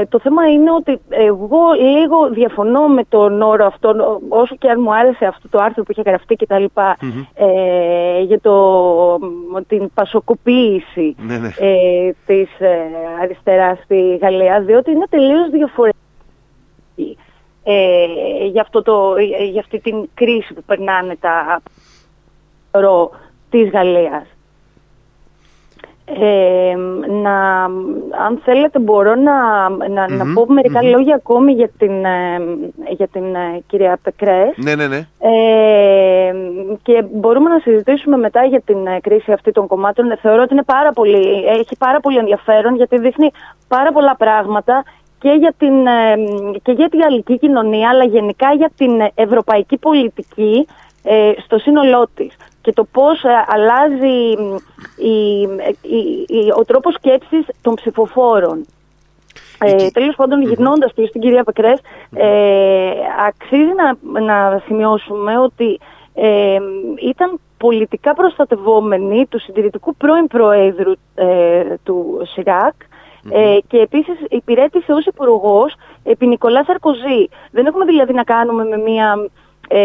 το 0.10 0.20
θέμα 0.20 0.48
είναι 0.48 0.72
ότι 0.72 1.00
εγώ 1.10 1.60
λίγο 1.80 2.30
διαφωνώ 2.30 2.88
με 2.88 3.04
τον 3.10 3.42
όρο 3.42 3.66
αυτό, 3.66 4.20
όσο 4.30 4.56
και 4.56 4.70
αν 4.70 4.82
μου 4.82 4.96
άρεσε 4.96 5.26
αυτό 5.26 5.50
το 5.50 5.58
άρθρο 5.62 5.84
που 5.84 5.92
είχε 5.92 6.02
γραφτεί 6.06 6.36
και 6.36 6.46
τα 6.46 6.60
λοιπα 6.60 6.98
ε, 7.34 8.22
για 8.22 8.40
το, 8.40 9.20
την 9.68 9.90
πασοκοποίηση 9.94 11.16
ναι, 11.18 11.38
ναι. 11.38 11.48
Ε, 11.60 12.12
της 12.26 12.60
ε, 12.60 12.78
αριστεράς 13.22 13.80
στη 13.84 14.18
Γαλλία, 14.22 14.62
διότι 14.62 14.92
είναι 14.92 15.06
τελείως 15.10 15.50
διαφορετικό 15.50 16.06
ε, 17.70 18.46
για, 18.52 18.62
αυτό 18.62 18.82
το, 18.82 19.16
για 19.52 19.60
αυτή 19.60 19.80
την 19.80 20.10
κρίση 20.14 20.54
που 20.54 20.64
περνάνε 20.66 21.16
τα 21.16 21.62
ρο 22.72 23.12
της 23.50 23.70
Γαλλίας. 23.70 24.37
Ε, 26.10 26.76
να, 27.22 27.64
αν 28.26 28.42
θέλετε 28.44 28.80
μπορώ 28.80 29.16
να, 29.16 29.70
να, 29.70 30.10
να 30.10 30.34
πω 30.34 30.46
μερικά 30.48 30.84
λόγια 30.84 31.16
ακόμη 31.16 31.52
για 31.52 31.70
την, 31.78 32.06
ε, 32.06 32.40
για 32.90 33.08
την 33.08 33.36
ε, 33.36 33.62
κυρία 33.68 34.00
Πεκρές. 34.04 34.54
Ναι, 34.56 34.76
ναι, 34.76 34.88
ναι. 34.88 35.08
Ε, 35.20 36.34
και 36.84 37.06
μπορούμε 37.12 37.50
να 37.50 37.60
συζητήσουμε 37.60 38.18
μετά 38.18 38.44
για 38.44 38.62
την 38.62 38.78
κρίση 39.02 39.32
αυτή 39.32 39.52
των 39.52 39.68
κομμάτων. 39.68 40.18
Θεωρώ 40.22 40.42
ότι 40.42 40.54
είναι 40.54 40.64
πάρα 40.64 40.92
πολύ, 40.92 41.46
έχει 41.46 41.78
πάρα 41.78 42.00
πολύ 42.00 42.18
ενδιαφέρον 42.18 42.76
γιατί 42.76 43.00
δείχνει 43.00 43.32
πάρα 43.68 43.92
πολλά 43.92 44.16
πράγματα 44.16 44.84
και 45.20 45.30
για, 45.30 45.54
την, 45.58 45.88
ε, 45.88 46.16
και 46.62 46.72
για 46.72 46.90
την 46.90 47.00
γαλλική 47.00 47.40
κοινωνία 47.40 47.90
αλλά 47.90 48.04
γενικά 48.04 48.54
για 48.54 48.72
την 48.78 48.92
ευρωπαϊκή 49.16 49.78
πολιτική 49.78 50.68
ε, 51.04 51.32
στο 51.44 51.58
σύνολό 51.58 52.08
της 52.16 52.36
και 52.68 52.74
το 52.74 52.84
πώς 52.92 53.24
ε, 53.24 53.46
αλλάζει 53.48 54.32
η, 54.96 55.42
η, 56.28 56.52
ο 56.58 56.66
τρόπος 56.66 56.94
σκέψης 56.94 57.46
των 57.62 57.74
ψηφοφόρων. 57.76 58.66
Ε, 59.60 59.90
Τέλος 59.90 60.16
πάντων, 60.16 60.42
γυρνώντας 60.42 60.94
πίσω 60.94 61.08
στην 61.08 61.22
κυρία 61.22 61.44
Πεκρές, 61.44 61.80
ε, 62.14 62.92
αξίζει 63.28 63.72
να, 63.76 64.22
να 64.22 64.62
σημειώσουμε 64.66 65.40
ότι 65.40 65.80
ε, 66.14 66.58
ήταν 67.02 67.40
πολιτικά 67.58 68.14
προστατευόμενη 68.14 69.26
του 69.26 69.40
συντηρητικού 69.40 69.96
πρώην 69.96 70.28
Προέδρου 70.28 70.92
του 71.84 72.22
ΣΥΡΑΚ, 72.34 72.74
ε, 73.32 73.58
και 73.68 73.78
επίσης 73.78 74.16
υπηρέτησε 74.30 74.92
ως 74.92 75.06
υπουργός 75.06 75.76
επί 76.04 76.28
Νικολά 76.28 76.64
Σαρκοζή. 76.64 77.28
Δεν 77.52 77.66
έχουμε 77.66 77.86
δηλαδή 77.86 78.14
να 78.14 78.24
κάνουμε 78.24 78.64
με 78.64 78.78
μια. 78.78 79.30
Ε, 79.70 79.80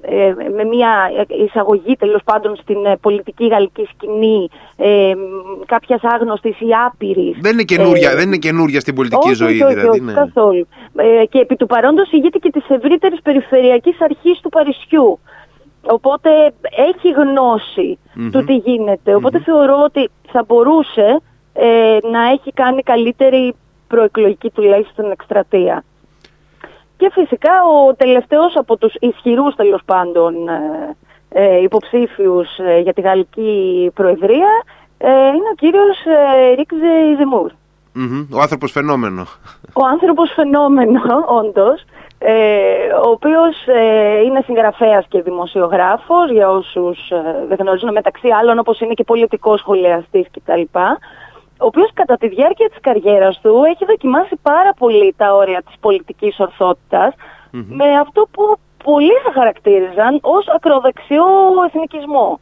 ε, 0.00 0.34
με 0.56 0.64
μια 0.64 1.10
εισαγωγή 1.46 1.96
τέλος 1.96 2.20
πάντων 2.24 2.56
στην 2.56 2.84
ε, 2.84 2.96
πολιτική 2.96 3.46
γαλλική 3.46 3.88
σκηνή 3.92 4.48
ε, 4.76 5.12
κάποιας 5.66 6.00
άγνωστης 6.02 6.60
ή 6.60 6.66
άπειρης. 6.86 7.36
Δεν 7.40 7.52
είναι 7.52 7.62
καινούρια, 7.62 8.10
ε, 8.10 8.14
δεν 8.14 8.26
είναι 8.26 8.36
καινούρια 8.36 8.80
στην 8.80 8.94
πολιτική 8.94 9.28
όχι, 9.28 9.34
ζωή, 9.34 9.62
όχι, 9.62 9.74
δηλαδή. 9.74 9.88
Όχι, 9.88 10.00
ναι. 10.00 10.12
καθόλου. 10.12 10.66
Ε, 10.96 11.24
και 11.24 11.38
επί 11.38 11.56
του 11.56 11.66
παρόντος 11.66 12.12
ηγείται 12.12 12.38
και 12.38 12.50
της 12.50 12.64
ευρύτερης 12.68 13.22
περιφερειακής 13.22 14.00
αρχής 14.00 14.40
του 14.40 14.48
Παρισιού. 14.48 15.18
Οπότε 15.86 16.30
έχει 16.90 17.12
του 18.30 18.44
τι 18.44 18.54
γίνεται. 18.56 19.12
θεωρώ 19.38 19.82
ότι 19.84 20.10
θα 20.32 20.44
μπορούσε 20.46 21.20
ε, 21.52 21.98
να 22.10 22.30
έχει 22.30 22.52
κάνει 22.52 22.82
καλύτερη 22.82 23.54
προεκλογική 23.88 24.50
τουλάχιστον 24.50 25.10
εκστρατεία. 25.10 25.84
Και 26.96 27.10
φυσικά 27.12 27.52
ο 27.64 27.94
τελευταίος 27.94 28.56
από 28.56 28.76
τους 28.76 28.94
ισχυρούς 29.00 29.54
τέλος 29.54 29.80
πάντων 29.84 30.48
ε, 30.48 30.96
ε 31.28 31.62
υποψήφιους 31.62 32.58
ε, 32.58 32.78
για 32.78 32.92
τη 32.92 33.00
Γαλλική 33.00 33.90
Προεδρία 33.94 34.50
ε, 34.98 35.08
είναι 35.10 35.50
ο 35.52 35.54
κύριος 35.56 35.96
Ρίξε 36.56 37.14
Ζεμούρ. 37.18 37.50
Ο 38.30 38.40
άνθρωπος 38.40 38.72
φαινόμενο. 38.72 39.24
Ο 39.72 39.86
άνθρωπος 39.86 40.32
φαινόμενο, 40.34 41.00
όντως, 41.40 41.84
ο 43.04 43.10
οποίος 43.10 43.56
είναι 44.24 44.40
συγγραφέας 44.44 45.06
και 45.08 45.22
δημοσιογράφος, 45.22 46.30
για 46.30 46.50
όσους 46.50 46.98
δεν 47.48 47.56
γνωρίζουν 47.60 47.92
μεταξύ 47.92 48.28
άλλων, 48.28 48.58
όπως 48.58 48.80
είναι 48.80 48.94
και 48.94 49.04
πολιτικός 49.04 49.60
σχολιαστής 49.60 50.26
κτλ 50.30 50.62
ο 51.64 51.66
οποίος 51.66 51.90
κατά 51.94 52.16
τη 52.16 52.28
διάρκεια 52.28 52.68
της 52.68 52.80
καριέρας 52.80 53.40
του 53.40 53.62
έχει 53.72 53.84
δοκιμάσει 53.84 54.36
πάρα 54.42 54.72
πολύ 54.78 55.14
τα 55.16 55.34
όρια 55.34 55.62
της 55.62 55.74
πολιτικής 55.80 56.36
με 57.50 57.98
αυτό 58.00 58.26
που 58.30 58.56
πολλοί 58.84 59.12
θα 59.24 59.32
χαρακτήριζαν 59.32 60.18
ως 60.22 60.48
ακροδεξιό 60.48 61.26
εθνικισμό. 61.66 62.40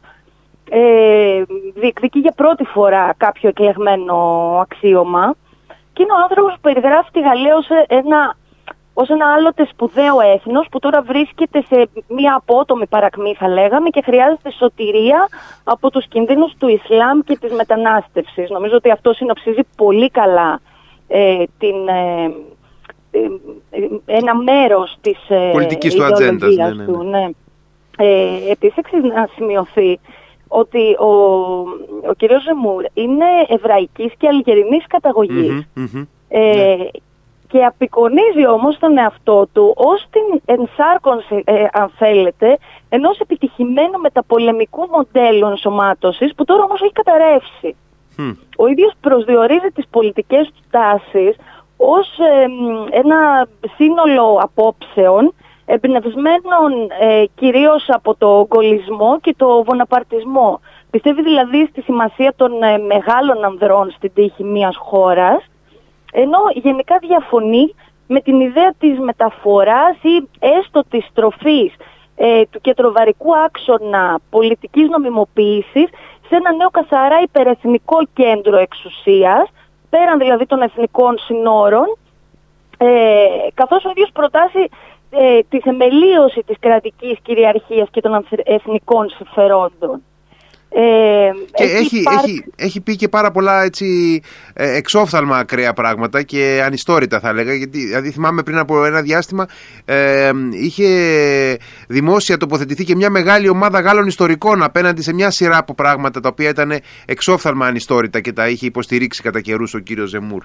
Ε, 0.69 1.43
διεκδικεί 1.73 2.19
για 2.19 2.33
πρώτη 2.35 2.63
φορά 2.63 3.13
κάποιο 3.17 3.49
εκλεγμένο 3.49 4.17
αξίωμα 4.61 5.35
και 5.93 6.03
είναι 6.03 6.11
ο 6.11 6.21
άνθρωπος 6.23 6.53
που 6.53 6.59
περιγράφει 6.61 7.11
τη 7.11 7.19
Γαλλία 7.19 7.55
ως 7.55 7.67
ένα 7.87 8.35
ως 8.93 9.09
ένα 9.09 9.33
άλλοτε 9.33 9.67
σπουδαίο 9.71 10.19
έθνος 10.33 10.67
που 10.71 10.79
τώρα 10.79 11.01
βρίσκεται 11.01 11.63
σε 11.67 11.89
μια 12.07 12.35
απότομη 12.35 12.87
παρακμή 12.87 13.35
θα 13.35 13.47
λέγαμε 13.47 13.89
και 13.89 14.01
χρειάζεται 14.01 14.51
σωτηρία 14.51 15.27
από 15.63 15.89
τους 15.91 16.07
κινδύνους 16.07 16.53
του 16.57 16.67
Ισλάμ 16.67 17.19
και 17.19 17.37
της 17.37 17.51
μετανάστευσης. 17.51 18.49
Νομίζω 18.49 18.75
ότι 18.75 18.91
αυτό 18.91 19.13
συνοψίζει 19.13 19.61
πολύ 19.77 20.09
καλά 20.09 20.59
ε, 21.07 21.43
την, 21.57 21.87
ε, 21.87 22.31
ε, 23.11 23.27
ένα 24.05 24.35
μέρος 24.35 24.97
της 25.01 25.17
πολιτικής 25.51 25.95
του 25.95 26.03
ατζέντας. 26.03 26.55
Ναι, 26.55 26.69
ναι, 26.69 26.85
του. 26.85 27.03
Ναι. 27.03 27.29
Ε, 27.97 28.51
επίσης 28.51 29.03
να 29.13 29.29
σημειωθεί 29.35 29.99
ότι 30.47 30.95
ο, 30.99 31.05
ο 32.09 32.13
κ. 32.17 32.21
Ζεμούρ 32.45 32.85
είναι 32.93 33.25
εβραϊκής 33.47 34.13
και 34.17 34.27
αλγερινής 34.27 34.85
Ε, 36.27 36.39
ναι 36.39 36.87
και 37.53 37.65
απεικονίζει 37.65 38.47
όμως 38.47 38.77
τον 38.79 38.97
εαυτό 38.97 39.47
του 39.53 39.73
ως 39.77 40.05
την 40.11 40.41
ενσάρκωση, 40.45 41.43
ε, 41.45 41.65
αν 41.71 41.91
θέλετε, 41.97 42.57
ενός 42.89 43.19
επιτυχημένου 43.19 43.99
μεταπολεμικού 44.01 44.87
μοντέλου 44.91 45.45
ενσωμάτωσης 45.47 46.35
που 46.35 46.45
τώρα 46.45 46.63
όμως 46.63 46.81
έχει 46.81 46.91
καταρρεύσει. 46.91 47.75
Ο 48.57 48.67
ίδιος 48.67 48.93
προσδιορίζει 49.01 49.69
τις 49.73 49.87
πολιτικές 49.89 50.47
του 50.47 50.63
τάσεις 50.69 51.35
ως 51.77 52.07
ένα 52.91 53.47
σύνολο 53.75 54.39
απόψεων 54.41 55.33
εμπνευσμένων 55.65 56.71
ε, 56.99 57.23
κυρίως 57.35 57.85
από 57.87 58.15
το 58.15 58.47
γκολισμό 58.47 59.19
και 59.19 59.33
το 59.37 59.63
βοναπαρτισμό. 59.63 60.59
Πιστεύει 60.89 61.21
δηλαδή 61.21 61.67
στη 61.69 61.81
σημασία 61.81 62.33
των 62.35 62.63
ε, 62.63 62.77
μεγάλων 62.77 63.43
ανδρών 63.45 63.91
στην 63.91 64.11
τύχη 64.13 64.43
μιας 64.43 64.75
χώρας 64.77 65.43
ενώ 66.13 66.39
γενικά 66.53 66.97
διαφωνεί 66.97 67.75
με 68.07 68.21
την 68.21 68.39
ιδέα 68.39 68.73
της 68.79 68.99
μεταφοράς 68.99 69.95
ή 70.01 70.27
έστω 70.39 70.83
της 70.89 71.07
τροφής 71.13 71.73
ε, 72.15 72.41
του 72.49 72.61
κεντροβαρικού 72.61 73.37
άξονα 73.37 74.19
πολιτικής 74.29 74.89
νομιμοποίησης 74.89 75.89
σε 76.27 76.35
ένα 76.35 76.53
νέο 76.55 76.69
καθαρά 76.69 77.21
υπερεθνικό 77.21 77.97
κέντρο 78.13 78.57
εξουσίας, 78.57 79.49
πέραν 79.89 80.17
δηλαδή 80.17 80.45
των 80.45 80.61
εθνικών 80.61 81.17
συνόρων, 81.17 81.97
ε, 82.77 83.25
καθώς 83.53 83.85
ο 83.85 83.89
ίδιος 83.89 84.09
προτάσει 84.13 84.69
ε, 85.09 85.39
τη 85.49 85.59
θεμελίωση 85.59 86.43
της 86.45 86.55
κρατικής 86.59 87.17
κυριαρχίας 87.21 87.89
και 87.91 88.01
των 88.01 88.25
εθνικών 88.43 89.09
συμφερόντων. 89.09 90.01
Ε, 90.75 91.31
και 91.53 91.63
έχει, 91.63 92.03
έχει, 92.19 92.45
έχει, 92.55 92.81
πει 92.81 92.95
και 92.95 93.07
πάρα 93.07 93.31
πολλά 93.31 93.63
έτσι, 93.63 94.21
ε, 94.53 94.75
εξόφθαλμα 94.75 95.37
ακραία 95.37 95.73
πράγματα 95.73 96.21
και 96.21 96.61
ανιστόρητα 96.65 97.19
θα 97.19 97.29
έλεγα 97.29 97.53
γιατί 97.53 97.85
δηλαδή 97.85 98.11
θυμάμαι 98.11 98.43
πριν 98.43 98.57
από 98.57 98.85
ένα 98.85 99.01
διάστημα 99.01 99.47
ε, 99.85 100.31
είχε 100.51 100.87
δημόσια 101.87 102.37
τοποθετηθεί 102.37 102.83
και 102.83 102.95
μια 102.95 103.09
μεγάλη 103.09 103.49
ομάδα 103.49 103.79
Γάλλων 103.79 104.07
ιστορικών 104.07 104.63
απέναντι 104.63 105.01
σε 105.01 105.13
μια 105.13 105.31
σειρά 105.31 105.57
από 105.57 105.73
πράγματα 105.73 106.19
τα 106.19 106.29
οποία 106.29 106.49
ήταν 106.49 106.79
εξόφθαλμα 107.05 107.65
ανιστόρητα 107.65 108.19
και 108.19 108.33
τα 108.33 108.49
είχε 108.49 108.65
υποστηρίξει 108.65 109.21
κατά 109.21 109.41
καιρούς 109.41 109.73
ο 109.73 109.79
κύριος 109.79 110.09
Ζεμούρ. 110.09 110.43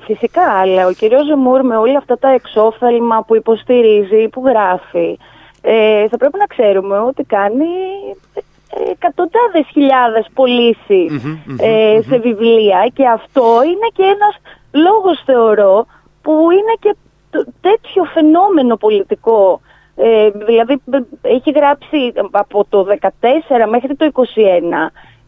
Φυσικά, 0.00 0.42
αλλά 0.60 0.86
ο 0.86 0.92
κύριος 0.92 1.26
Ζεμούρ 1.26 1.62
με 1.62 1.76
όλα 1.76 1.98
αυτά 1.98 2.18
τα 2.18 2.28
εξόφθαλμα 2.28 3.24
που 3.26 3.36
υποστηρίζει, 3.36 4.28
που 4.28 4.42
γράφει, 4.46 5.18
ε, 5.60 6.08
θα 6.08 6.16
πρέπει 6.16 6.38
να 6.38 6.46
ξέρουμε 6.46 6.98
ότι 6.98 7.22
κάνει 7.24 7.66
εκατοντάδες 8.90 9.66
χιλιάδες 9.72 10.26
ε, 11.58 12.00
σε 12.02 12.18
βιβλία 12.18 12.90
και 12.94 13.06
αυτό 13.06 13.62
είναι 13.64 13.88
και 13.92 14.02
ένας 14.02 14.36
λόγος 14.72 15.22
θεωρώ 15.24 15.86
που 16.22 16.50
είναι 16.50 16.74
και 16.80 16.96
τέτοιο 17.60 18.04
φαινόμενο 18.04 18.76
πολιτικό. 18.76 19.60
Ε, 19.96 20.30
δηλαδή 20.30 20.82
έχει 21.22 21.50
γράψει 21.50 22.12
από 22.30 22.66
το 22.68 22.86
14 23.00 23.68
μέχρι 23.70 23.94
το 23.96 24.10
21 24.14 24.22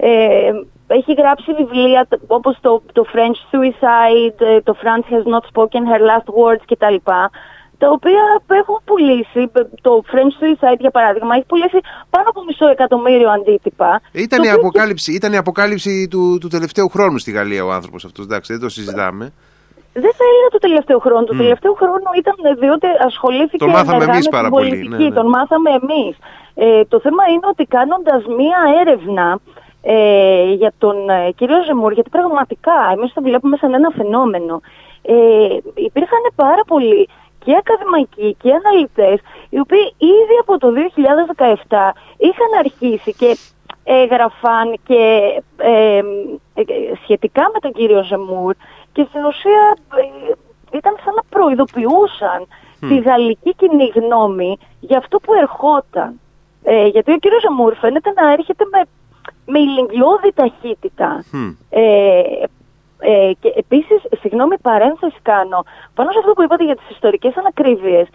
ε, 0.01 0.51
έχει 0.87 1.13
γράψει 1.13 1.53
βιβλία 1.53 2.09
όπως 2.27 2.59
το, 2.61 2.83
το 2.93 3.05
French 3.13 3.57
Suicide, 3.57 4.41
ε, 4.41 4.61
το 4.61 4.77
France 4.83 5.13
has 5.13 5.25
not 5.35 5.45
spoken 5.53 5.83
her 5.91 6.01
last 6.01 6.29
words 6.35 6.63
κτλ 6.67 7.11
τα 7.79 7.91
οποία 7.91 8.23
έχουν 8.49 8.79
πουλήσει, 8.85 9.51
το 9.81 10.03
French 10.11 10.35
Suicide 10.41 10.79
για 10.79 10.91
παράδειγμα, 10.91 11.35
έχει 11.35 11.47
πουλήσει 11.47 11.79
πάνω 12.11 12.29
από 12.29 12.45
μισό 12.45 12.69
εκατομμύριο 12.69 13.31
αντίτυπα. 13.31 14.01
Ήταν, 14.13 14.43
η, 14.43 14.51
αποκάλυψη, 14.51 15.13
ήταν 15.13 15.33
η 15.33 15.37
αποκάλυψη 15.37 16.09
του, 16.11 16.39
του 16.41 16.49
τελευταίου 16.49 16.89
χρόνου 16.89 17.19
στη 17.19 17.31
Γαλλία 17.31 17.65
ο 17.65 17.73
άνθρωπος 17.73 18.05
αυτός, 18.05 18.25
εντάξει, 18.25 18.53
δεν 18.53 18.63
το 18.63 18.69
συζητάμε. 18.69 19.33
Δεν 19.93 20.13
θα 20.19 20.25
έλεγα 20.31 20.49
το 20.51 20.59
τελευταίο 20.59 20.99
χρόνο. 20.99 21.25
Το 21.25 21.37
τελευταίο 21.37 21.73
χρόνο 21.73 22.09
ήταν 22.23 22.35
διότι 22.59 22.87
ασχολήθηκε 23.07 23.57
τον 23.57 23.71
μάθαμε 23.71 24.05
εμείς 24.05 24.29
πάρα 24.29 24.49
πολύ. 24.49 24.69
πολιτική. 24.69 25.03
Ναι, 25.03 25.09
ναι. 25.09 25.15
Τον 25.15 25.27
μάθαμε 25.29 25.71
εμείς. 25.71 26.17
Ε, 26.55 26.85
το 26.85 27.01
θέμα 27.01 27.23
είναι 27.33 27.47
ότι 27.53 27.65
κάνοντας 27.65 28.23
μία 28.39 28.61
έρευνα 28.81 29.39
ε, 29.83 30.53
για 30.53 30.73
τον 30.79 31.09
ε, 31.09 31.31
κύριο 31.37 31.63
Ζεμούρ, 31.67 31.93
γιατί 31.93 32.11
πραγματικά 32.11 32.77
εμείς 32.97 33.13
το 33.13 33.23
βλέπουμε 33.23 33.57
σαν 33.57 33.75
ένα 33.75 33.91
φαινόμενο, 33.97 34.61
ε, 35.03 35.15
υπήρχαν 35.75 36.23
πάρα 36.35 36.63
πολλοί 36.67 37.09
και 37.49 37.57
ακαδημαϊκοί 37.57 38.37
και 38.43 38.51
αναλυτές 38.53 39.19
οι 39.49 39.59
οποίοι 39.59 39.95
ήδη 39.99 40.37
από 40.41 40.59
το 40.59 40.69
2017 41.69 41.91
είχαν 42.17 42.51
αρχίσει 42.59 43.15
και 43.15 43.37
έγραφαν 43.85 44.79
και 44.87 45.03
ε, 45.57 45.99
ε, 46.55 46.63
σχετικά 47.03 47.51
με 47.53 47.59
τον 47.61 47.73
κύριο 47.73 48.03
Ζεμούρ 48.03 48.55
και 48.93 49.07
στην 49.09 49.25
ουσία 49.25 49.77
ε, 49.97 50.33
ήταν 50.77 50.97
σαν 51.05 51.15
να 51.15 51.23
προειδοποιούσαν 51.29 52.41
τη 52.81 52.99
γαλλική 52.99 53.55
κοινή 53.55 53.93
γνώμη 53.95 54.59
για 54.81 54.99
αυτό 54.99 55.19
που 55.19 55.35
ερχόταν. 55.35 56.21
Ε, 56.63 56.87
γιατί 56.87 57.13
ο 57.13 57.19
κύριος 57.19 57.41
Ζεμούρ 57.41 57.75
φαίνεται 57.75 58.13
να 58.21 58.33
έρχεται 58.33 58.65
με, 58.73 58.81
με 59.47 59.59
ηλικιώδη 59.59 60.33
ταχύτητα. 60.35 61.25
Ε, 61.71 62.23
ε, 62.99 63.33
και 63.41 63.53
επίσης, 63.57 64.03
συγγνώμη 64.21 64.59
παρένθεση 64.59 65.17
κάνω, 65.23 65.65
πάνω 65.95 66.11
σε 66.11 66.19
αυτό 66.19 66.33
που 66.33 66.43
είπατε 66.43 66.65
για 66.65 66.77
τις 66.77 66.91
ιστορικές 66.91 67.37
ανακρίβειες, 67.37 68.09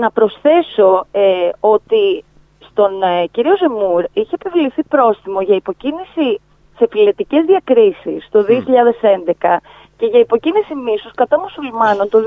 να 0.00 0.10
προσθέσω 0.10 1.06
ε, 1.12 1.48
ότι 1.60 2.24
στον 2.70 3.02
ε, 3.02 3.26
κύριο 3.26 3.56
Ζεμούρ 3.56 4.04
είχε 4.12 4.34
επιβληθεί 4.40 4.82
πρόστιμο 4.82 5.40
για 5.40 5.54
υποκίνηση 5.54 6.40
σε 6.76 6.86
φιλετικές 6.90 7.44
διακρίσεις 7.44 8.28
το 8.30 8.44
2011 8.48 9.56
και 9.96 10.06
για 10.06 10.20
υποκίνηση 10.20 10.74
μίσους 10.74 11.12
κατά 11.14 11.40
μουσουλμάνων 11.40 12.08
το 12.08 12.18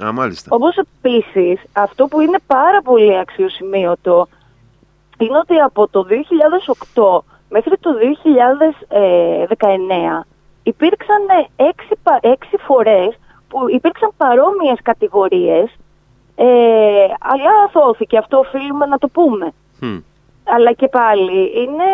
2018. 0.00 0.04
Α, 0.04 0.12
μάλιστα. 0.12 0.48
Όπως 0.56 0.76
επίσης, 0.76 1.60
αυτό 1.72 2.06
που 2.06 2.20
είναι 2.20 2.38
πάρα 2.46 2.82
πολύ 2.82 3.18
αξιοσημείωτο 3.18 4.28
είναι 5.18 5.38
ότι 5.38 5.58
από 5.58 5.88
το 5.88 6.06
2008 6.94 7.22
μέχρι 7.48 7.76
το 7.78 7.90
2019 10.20 10.26
υπήρξαν 10.62 11.22
έξι, 11.56 11.94
έξι 12.20 12.56
φορές 12.56 13.18
που 13.48 13.70
υπήρξαν 13.70 14.10
παρόμοιες 14.16 14.78
κατηγορίες 14.82 15.76
ε, 16.36 16.44
αλλά 17.20 17.50
αθώθηκε, 17.66 18.18
αυτό 18.18 18.38
οφείλουμε 18.38 18.86
να 18.86 18.98
το 18.98 19.08
πούμε. 19.08 19.52
Αλλά 20.54 20.72
και 20.72 20.88
πάλι 20.88 21.40
είναι 21.62 21.84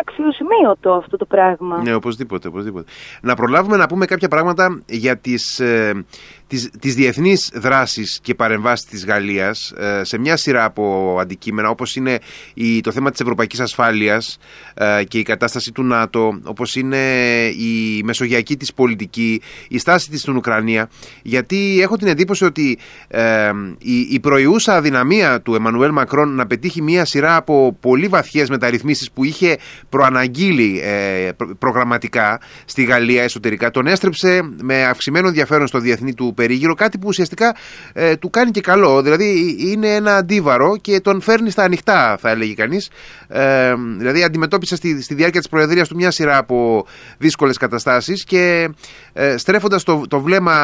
αξιοσημείωτο 0.00 0.92
αυτό 0.92 1.16
το 1.16 1.24
πράγμα. 1.24 1.82
Ναι, 1.82 1.94
οπωσδήποτε, 1.94 2.48
οπωσδήποτε. 2.48 2.90
Να 3.22 3.34
προλάβουμε 3.34 3.76
να 3.76 3.86
πούμε 3.86 4.06
κάποια 4.06 4.28
πράγματα 4.28 4.82
για 4.86 5.16
τις, 5.16 5.60
ε, 5.60 6.04
τις, 6.46 6.70
τις 6.80 6.94
διεθνείς 6.94 7.50
δράσεις 7.54 8.20
και 8.22 8.34
παρεμβάσεις 8.34 8.86
της 8.86 9.06
Γαλλίας 9.06 9.70
ε, 9.70 10.04
σε 10.04 10.18
μια 10.18 10.36
σειρά 10.36 10.64
από 10.64 11.16
αντικείμενα 11.20 11.68
όπως 11.68 11.96
είναι 11.96 12.18
η, 12.54 12.80
το 12.80 12.92
θέμα 12.92 13.10
της 13.10 13.20
ευρωπαϊκής 13.20 13.60
ασφάλειας 13.60 14.38
ε, 14.74 15.04
και 15.04 15.18
η 15.18 15.22
κατάσταση 15.22 15.72
του 15.72 15.82
ΝΑΤΟ, 15.82 16.40
όπως 16.44 16.76
είναι 16.76 16.98
η 17.46 18.02
μεσογειακή 18.04 18.56
της 18.56 18.74
πολιτική, 18.74 19.42
η 19.68 19.78
στάση 19.78 20.10
της 20.10 20.20
στην 20.20 20.36
Ουκρανία, 20.36 20.88
γιατί 21.22 21.78
έχω 21.82 21.96
την 21.96 22.08
εντύπωση 22.08 22.44
ότι 22.44 22.78
ε, 23.08 23.50
η, 23.78 23.98
η 24.10 24.20
προϊούσα 24.20 24.76
αδυναμία 24.76 25.40
του 25.40 25.54
Εμμανουέλ 25.54 25.92
Μακρόν 25.92 26.34
να 26.34 26.46
πετύχει 26.46 26.82
μια 26.82 27.04
σειρά 27.04 27.36
από 27.36 27.76
πολύ 27.90 28.06
βαθιές 28.06 28.48
μεταρρυθμίσεις 28.48 29.10
που 29.10 29.24
είχε 29.24 29.56
προαναγγείλει 29.88 30.80
ε, 30.84 31.30
προγραμματικά 31.58 32.40
στη 32.64 32.84
Γαλλία 32.84 33.22
εσωτερικά, 33.22 33.70
τον 33.70 33.86
έστρεψε 33.86 34.40
με 34.62 34.84
αυξημένο 34.84 35.26
ενδιαφέρον 35.26 35.66
στο 35.66 35.78
διεθνή 35.78 36.14
του 36.14 36.32
περίγυρο, 36.36 36.74
κάτι 36.74 36.98
που 36.98 37.06
ουσιαστικά 37.08 37.56
ε, 37.92 38.16
του 38.16 38.30
κάνει 38.30 38.50
και 38.50 38.60
καλό. 38.60 39.02
Δηλαδή 39.02 39.56
είναι 39.58 39.94
ένα 39.94 40.16
αντίβαρο 40.16 40.76
και 40.76 41.00
τον 41.00 41.20
φέρνει 41.20 41.50
στα 41.50 41.62
ανοιχτά, 41.62 42.16
θα 42.20 42.30
έλεγε 42.30 42.54
κανείς. 42.54 42.90
Ε, 43.28 43.74
δηλαδή 43.98 44.22
αντιμετώπισε 44.22 44.76
στη, 44.76 45.02
στη 45.02 45.14
διάρκεια 45.14 45.40
της 45.40 45.48
Προεδρίας 45.48 45.88
του 45.88 45.96
μια 45.96 46.10
σειρά 46.10 46.36
από 46.36 46.86
δύσκολες 47.18 47.56
καταστάσεις 47.56 48.24
και 48.24 48.70
ε, 49.12 49.36
στρέφοντας 49.36 49.82
το, 49.82 50.02
το 50.08 50.20
βλέμμα 50.20 50.56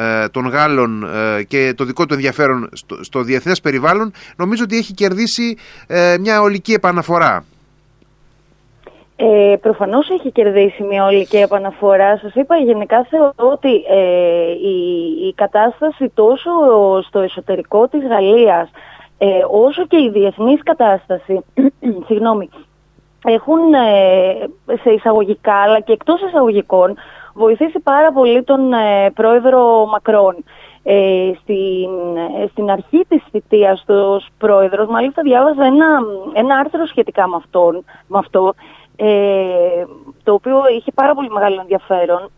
ε, 0.00 0.28
των 0.28 0.48
Γάλλων 0.48 1.04
ε, 1.04 1.42
και 1.42 1.72
το 1.76 1.84
δικό 1.84 2.06
του 2.06 2.14
ενδιαφέρον 2.14 2.68
στο, 2.72 3.04
στο 3.04 3.22
διεθνές 3.22 3.60
περιβάλλον, 3.60 4.12
νομίζω 4.36 4.62
ότι 4.62 4.76
έχει 4.76 4.92
κερδίσει 4.92 5.56
μια 6.20 6.40
ολική 6.40 6.63
επαναφορά. 6.72 7.44
Ε, 9.16 9.56
προφανώς 9.60 10.10
έχει 10.10 10.30
κερδίσει 10.30 10.82
μια 10.82 11.04
ολική 11.04 11.36
επαναφορά. 11.36 12.18
Σας 12.18 12.34
είπα 12.34 12.56
γενικά 12.56 13.06
θεωρώ 13.10 13.32
ότι 13.36 13.74
ε, 13.88 14.50
η, 14.50 14.76
η 15.28 15.34
κατάσταση 15.34 16.10
τόσο 16.14 16.50
στο 17.08 17.20
εσωτερικό 17.20 17.88
της 17.88 18.06
Γαλλίας 18.06 18.70
ε, 19.18 19.26
όσο 19.50 19.86
και 19.86 19.96
η 19.96 20.10
διεθνής 20.10 20.62
κατάσταση 20.62 21.44
συγγνώμη, 22.06 22.48
έχουν 23.24 23.74
ε, 23.74 24.74
σε 24.82 24.90
εισαγωγικά 24.90 25.54
αλλά 25.54 25.80
και 25.80 25.92
εκτός 25.92 26.20
εισαγωγικών 26.22 26.96
βοηθήσει 27.34 27.80
πάρα 27.80 28.12
πολύ 28.12 28.42
τον 28.42 28.72
ε, 28.72 29.10
πρόεδρο 29.14 29.86
Μακρόν. 29.86 30.44
Ε, 30.86 31.32
στην, 31.42 31.90
στην 32.50 32.70
αρχή 32.70 33.04
της 33.08 33.22
θητείας 33.30 33.84
τους 33.86 34.26
πρόεδρος, 34.38 34.88
μάλιστα 34.88 35.22
διάβαζα 35.22 35.64
ένα, 35.64 36.00
ένα 36.32 36.56
άρθρο 36.56 36.86
σχετικά 36.86 37.28
με, 37.28 37.36
αυτόν, 37.36 37.84
με 38.06 38.18
αυτό, 38.18 38.54
ε, 38.96 39.84
το 40.22 40.32
οποίο 40.32 40.56
είχε 40.76 40.92
πάρα 40.94 41.14
πολύ 41.14 41.30
μεγάλο 41.30 41.60
ενδιαφέρον. 41.60 42.30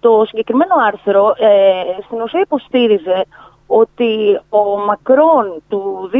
Το 0.00 0.24
συγκεκριμένο 0.26 0.74
άρθρο 0.86 1.34
ε, 1.38 2.02
στην 2.04 2.20
ουσία 2.20 2.40
υποστήριζε 2.40 3.24
ότι 3.66 4.40
ο 4.48 4.78
Μακρόν 4.86 5.62
του 5.68 6.10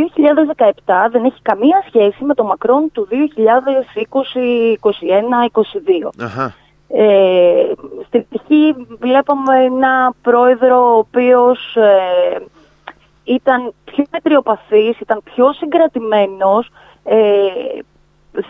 2017 0.62 0.70
δεν 1.10 1.24
έχει 1.24 1.42
καμία 1.42 1.84
σχέση 1.86 2.24
με 2.24 2.34
το 2.34 2.44
Μακρόν 2.44 2.90
του 2.92 3.08
2020, 3.10 3.14
2021, 4.12 5.56
2022. 6.08 6.61
Ε, 6.94 7.72
στην 8.06 8.26
πτυχή 8.28 8.74
βλέπαμε 8.98 9.64
ένα 9.64 10.14
πρόεδρο 10.22 10.94
ο 10.94 10.98
οποίος 10.98 11.76
ε, 11.76 12.44
ήταν 13.24 13.72
πιο 13.84 14.04
μετριοπαθής, 14.10 15.00
ήταν 15.00 15.20
πιο 15.24 15.52
συγκρατημένος, 15.52 16.70
ε, 17.04 17.18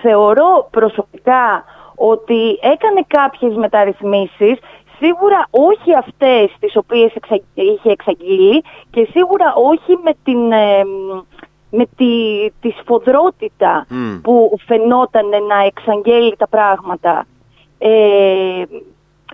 θεωρώ 0.00 0.68
προσωπικά 0.70 1.64
ότι 1.94 2.59
έκανε 2.62 3.05
κάποιες 3.07 3.55
μεταρρυθμίσεις, 3.55 4.59
σίγουρα 4.98 5.46
όχι 5.50 5.96
αυτές 5.98 6.57
τις 6.61 6.76
οποίες 6.76 7.12
είχε 7.55 7.90
εξαγγείλει 7.90 8.64
και 8.90 9.09
σίγουρα 9.11 9.55
όχι 9.55 9.98
με 10.02 10.12
την, 10.24 10.52
ε, 10.52 10.85
με 11.70 11.87
τη, 11.96 12.12
τη 12.61 12.70
σφοδρότητα 12.81 13.87
που 14.22 14.57
φαινόταν 14.66 15.28
να 15.28 15.64
εξαγγέλει 15.64 16.37
τα 16.37 16.48
πράγματα. 16.48 17.26
Ε, 17.84 18.62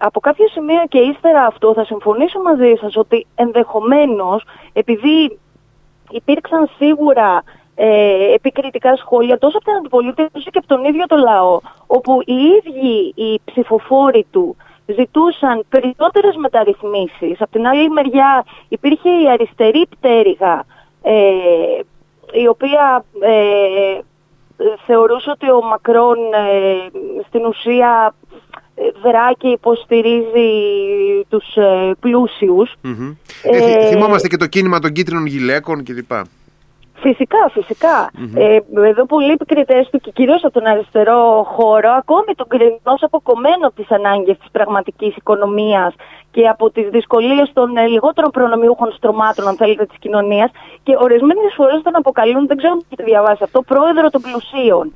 από 0.01 0.21
κάποιο 0.21 0.49
σημείο 0.49 0.83
και 0.89 0.99
ύστερα 0.99 1.45
αυτό 1.45 1.75
θα 1.75 1.85
συμφωνήσω 1.85 2.41
μαζί 2.41 2.75
σας 2.81 2.97
ότι 2.97 3.27
ενδεχομένως 3.35 4.45
επειδή 4.73 5.39
υπήρξαν 6.11 6.71
σίγουρα 6.77 7.43
ε, 7.75 8.33
επικριτικά 8.33 8.97
σχόλια 8.97 9.39
τόσο 9.39 9.57
από 9.57 9.67
την 9.67 9.75
αντιπολίτευση 9.75 10.37
όσο 10.37 10.51
και 10.51 10.59
από 10.59 10.67
τον 10.67 10.85
ίδιο 10.85 11.07
το 11.07 11.17
λαό, 11.17 11.61
όπου 11.87 12.21
οι 12.25 12.35
ίδιοι 12.35 13.13
οι 13.15 13.41
ψηφοφόροι 13.45 14.27
του 14.31 14.57
ζητούσαν 14.87 15.65
περισσότερες 15.69 16.37
μεταρρυθμίσεις. 16.37 17.41
Από 17.41 17.51
την 17.51 17.67
άλλη 17.67 17.89
μεριά 17.89 18.45
υπήρχε 18.69 19.11
η 19.11 19.29
αριστερή 19.31 19.87
πτέρυγα, 19.87 20.65
ε, 21.03 21.23
η 22.33 22.47
οποία 22.47 23.05
ε, 23.21 23.99
θεωρούσε 24.87 25.31
ότι 25.31 25.51
ο 25.51 25.63
Μακρόν 25.63 26.17
ε, 26.33 27.23
στην 27.29 27.45
ουσία 27.45 28.15
δρά 29.03 29.33
και 29.39 29.49
υποστηρίζει 29.49 30.51
τους 31.29 31.57
ε, 31.57 31.95
πλουσιους 32.01 32.75
θυμόμαστε 33.91 34.29
και 34.29 34.37
το 34.37 34.47
κίνημα 34.47 34.79
των 34.79 34.93
κίτρινων 34.93 35.27
γυλαίκων 35.27 35.85
κλπ. 35.85 36.13
Φυσικά, 37.01 37.51
Ε, 38.35 38.59
εδώ 38.89 39.07
πολλοί 39.07 39.31
επικριτέ 39.33 39.87
του 39.91 39.99
και 39.99 40.11
κυρίως 40.11 40.45
από 40.45 40.53
τον 40.53 40.67
αριστερό 40.67 41.47
χώρο, 41.55 41.91
ακόμη 41.91 42.35
τον 42.37 42.49
κρίνουν 42.49 42.81
ως 42.83 43.03
αποκομμένο 43.03 43.67
από 43.67 43.75
τις 43.75 43.91
ανάγκες 43.91 44.39
της 44.39 44.51
πραγματικής 44.53 45.17
οικονομίας 45.17 45.95
και 46.31 46.49
από 46.49 46.71
τις 46.71 46.89
δυσκολίες 46.89 47.51
των 47.53 47.77
ε, 47.77 47.87
λιγότερων 47.87 48.31
προνομιούχων 48.31 48.93
στρωμάτων, 48.93 49.49
αν 49.49 49.57
θέλετε, 49.57 49.87
της 49.87 49.99
κοινωνίας. 49.99 50.51
Και 50.83 50.97
ορισμένες 50.99 51.53
φορές 51.57 51.83
τον 51.83 51.97
αποκαλούν, 51.97 52.47
δεν 52.47 52.57
ξέρω 52.57 52.73
αν 52.73 52.83
έχετε 52.87 53.05
διαβάσει 53.05 53.43
αυτό, 53.43 53.63
πρόεδρο 53.63 54.11
των 54.11 54.21
πλουσίων. 54.21 54.93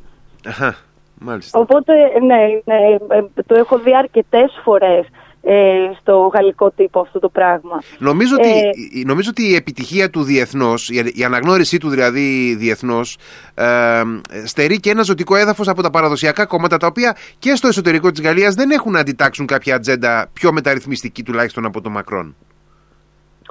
Μάλιστα. 1.24 1.58
Οπότε, 1.58 1.92
ναι, 2.20 2.40
ναι, 2.64 2.76
ε, 3.08 3.24
το 3.46 3.54
έχω 3.54 3.78
δει 3.78 3.96
αρκετές 3.96 4.60
φορές 4.64 5.06
ε, 5.44 5.90
στο 6.00 6.30
γαλλικό 6.34 6.70
τύπο 6.70 7.00
αυτό 7.00 7.18
το 7.18 7.28
πράγμα. 7.28 7.82
Νομίζω, 7.98 8.34
ότι, 8.38 8.48
ε, 8.48 9.04
νομίζω 9.06 9.30
ότι 9.30 9.42
η 9.50 9.54
επιτυχία 9.54 10.10
του 10.10 10.22
διεθνώς, 10.22 10.88
η 11.14 11.24
αναγνώρισή 11.24 11.78
του 11.78 11.88
δηλαδή 11.88 12.54
διεθνώς, 12.54 13.16
ε, 13.54 14.02
στερεί 14.44 14.80
και 14.80 14.90
ένα 14.90 15.02
ζωτικό 15.02 15.36
έδαφος 15.36 15.68
από 15.68 15.82
τα 15.82 15.90
παραδοσιακά 15.90 16.46
κόμματα 16.46 16.76
τα 16.76 16.86
οποία 16.86 17.16
και 17.38 17.54
στο 17.54 17.68
εσωτερικό 17.68 18.10
της 18.10 18.22
Γαλλίας 18.22 18.54
δεν 18.54 18.70
έχουν 18.70 18.92
να 18.92 18.98
αντιτάξουν 18.98 19.46
κάποια 19.46 19.74
ατζέντα 19.74 20.30
πιο 20.32 20.52
μεταρρυθμιστική 20.52 21.22
τουλάχιστον 21.22 21.64
από 21.64 21.80
το 21.80 21.90
Μακρόν. 21.90 22.36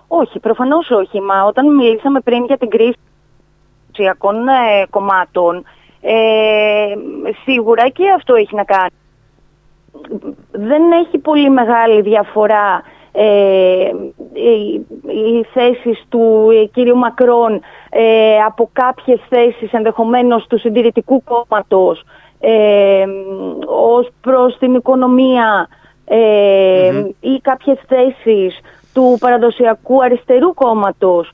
Όχι, 0.07 0.39
προφανώς 0.39 0.89
όχι. 0.89 1.21
Μα 1.21 1.43
όταν 1.43 1.75
μιλήσαμε 1.75 2.19
πριν 2.19 2.45
για 2.45 2.57
την 2.57 2.69
κρίση 2.69 2.97
των 3.91 4.47
ε, 4.47 4.85
κομμάτων, 4.89 5.63
ε, 6.01 6.13
σίγουρα 7.43 7.89
και 7.89 8.03
αυτό 8.15 8.35
έχει 8.35 8.55
να 8.55 8.63
κάνει 8.63 9.00
δεν 10.51 10.91
έχει 10.91 11.17
πολύ 11.17 11.49
μεγάλη 11.49 12.01
διαφορά 12.01 12.83
ε, 13.11 13.91
οι, 14.33 14.85
οι 15.07 15.45
θέσεις 15.53 16.05
του 16.09 16.47
ε, 16.51 16.65
κύριου 16.65 16.97
Μακρόν 16.97 17.61
ε, 17.89 18.37
από 18.45 18.69
κάποιες 18.73 19.19
θέσεις 19.29 19.71
ενδεχομένως 19.71 20.47
του 20.47 20.59
συντηρητικού 20.59 21.23
κόμματος 21.23 22.03
ε, 22.39 23.05
ως 23.65 24.09
προς 24.21 24.57
την 24.57 24.75
οικονομία 24.75 25.67
ε, 26.05 27.03
ή 27.19 27.39
κάποιες 27.41 27.79
θέσεις 27.87 28.59
του 28.93 29.17
παραδοσιακού 29.19 30.03
αριστερού 30.03 30.53
κόμματος 30.53 31.31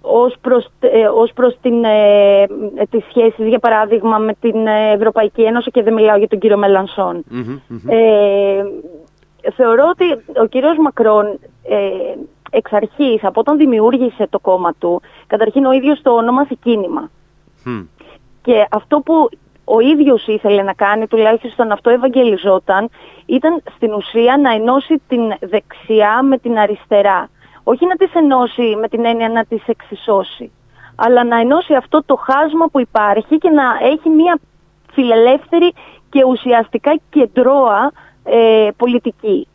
ως 0.00 0.34
προς, 0.40 0.68
ε, 0.80 1.06
ως 1.06 1.32
προς 1.32 1.56
την, 1.62 1.84
ε, 1.84 2.46
τις 2.90 3.04
σχέσεις, 3.08 3.46
για 3.46 3.58
παράδειγμα, 3.58 4.18
με 4.18 4.34
την 4.40 4.66
Ευρωπαϊκή 4.66 5.42
Ένωση 5.42 5.70
και 5.70 5.82
δεν 5.82 5.92
μιλάω 5.92 6.16
για 6.16 6.28
τον 6.28 6.38
κύριο 6.38 6.58
Ε, 7.86 8.62
θεωρώ 9.56 9.84
ότι 9.90 10.38
ο 10.40 10.46
κύριος 10.46 10.76
Μακρόν 10.78 11.26
ε, 11.62 11.78
εξ 12.50 12.72
αρχής, 12.72 13.24
από 13.24 13.40
όταν 13.40 13.56
δημιούργησε 13.56 14.26
το 14.30 14.38
κόμμα 14.38 14.74
του, 14.78 15.00
καταρχήν 15.26 15.64
ο 15.64 15.72
ίδιος 15.72 16.02
το 16.02 16.10
ονόμασε 16.10 16.54
κίνημα. 16.62 17.10
Και 18.42 18.66
αυτό 18.70 19.00
που 19.00 19.28
ο 19.64 19.80
ίδιος 19.80 20.26
ήθελε 20.26 20.62
να 20.62 20.72
κάνει, 20.72 21.06
τουλάχιστον 21.06 21.72
αυτό 21.72 21.90
ευαγγελιζόταν, 21.90 22.88
ήταν 23.26 23.62
στην 23.76 23.92
ουσία 23.92 24.36
να 24.36 24.52
ενώσει 24.52 25.00
την 25.08 25.20
δεξιά 25.40 26.22
με 26.22 26.38
την 26.38 26.58
αριστερά 26.58 27.28
όχι 27.70 27.86
να 27.86 27.96
τις 27.96 28.14
ενώσει 28.14 28.76
με 28.80 28.88
την 28.88 29.04
έννοια 29.04 29.28
να 29.28 29.44
τις 29.44 29.62
εξισώσει, 29.66 30.52
αλλά 30.94 31.24
να 31.24 31.36
ενώσει 31.40 31.74
αυτό 31.74 32.02
το 32.06 32.16
χάσμα 32.16 32.66
που 32.66 32.80
υπάρχει 32.80 33.38
και 33.38 33.50
να 33.50 33.64
έχει 33.82 34.08
μια 34.08 34.38
φιλελεύθερη 34.92 35.72
και 36.10 36.24
ουσιαστικά 36.24 37.00
κεντρώα 37.10 37.92
ε, 38.24 38.68
πολιτική. 38.76 39.48